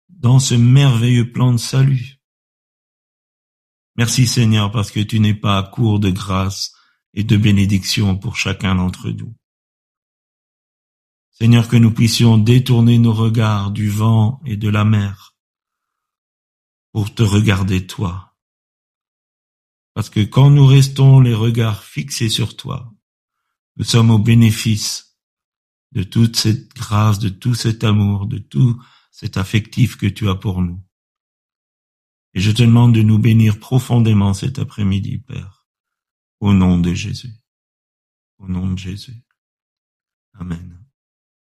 dans 0.09 0.38
ce 0.38 0.55
merveilleux 0.55 1.33
plan 1.33 1.53
de 1.53 1.59
salut. 1.59 2.20
Merci 3.96 4.27
Seigneur 4.27 4.70
parce 4.70 4.90
que 4.90 5.01
tu 5.01 5.20
n'es 5.20 5.35
pas 5.35 5.59
à 5.59 5.62
court 5.62 6.01
de 6.01 6.11
grâce 6.11 6.72
et 7.14 7.24
de 7.24 7.37
bénédiction 7.37 8.16
pour 8.16 8.37
chacun 8.37 8.74
d'entre 8.74 9.11
nous. 9.11 9.35
Seigneur, 11.31 11.68
que 11.68 11.77
nous 11.77 11.92
puissions 11.92 12.37
détourner 12.37 12.98
nos 12.98 13.12
regards 13.12 13.70
du 13.70 13.88
vent 13.88 14.40
et 14.44 14.57
de 14.57 14.68
la 14.68 14.85
mer 14.85 15.37
pour 16.92 17.14
te 17.14 17.22
regarder 17.22 17.87
toi. 17.87 18.37
Parce 19.94 20.11
que 20.11 20.20
quand 20.20 20.51
nous 20.51 20.66
restons 20.66 21.20
les 21.20 21.35
regards 21.35 21.85
fixés 21.85 22.29
sur 22.29 22.57
toi, 22.57 22.92
nous 23.77 23.85
sommes 23.85 24.11
au 24.11 24.18
bénéfice 24.18 25.08
de 25.92 26.03
toute 26.03 26.37
cette 26.37 26.74
grâce, 26.74 27.18
de 27.18 27.29
tout 27.29 27.55
cet 27.55 27.85
amour, 27.85 28.27
de 28.27 28.38
tout 28.38 28.83
cet 29.11 29.37
affectif 29.37 29.96
que 29.96 30.07
tu 30.07 30.29
as 30.29 30.35
pour 30.35 30.62
nous. 30.62 30.83
Et 32.35 32.40
je 32.40 32.51
te 32.51 32.62
demande 32.62 32.94
de 32.94 33.03
nous 33.03 33.18
bénir 33.18 33.59
profondément 33.59 34.35
cet 34.35 34.59
après-midi, 34.59 35.18
Père, 35.18 35.66
au 36.40 36.53
nom 36.53 36.79
de 36.79 36.94
Jésus. 36.94 37.33
Au 38.38 38.48
nom 38.48 38.70
de 38.70 38.79
Jésus. 38.79 39.24
Amen. 40.35 40.88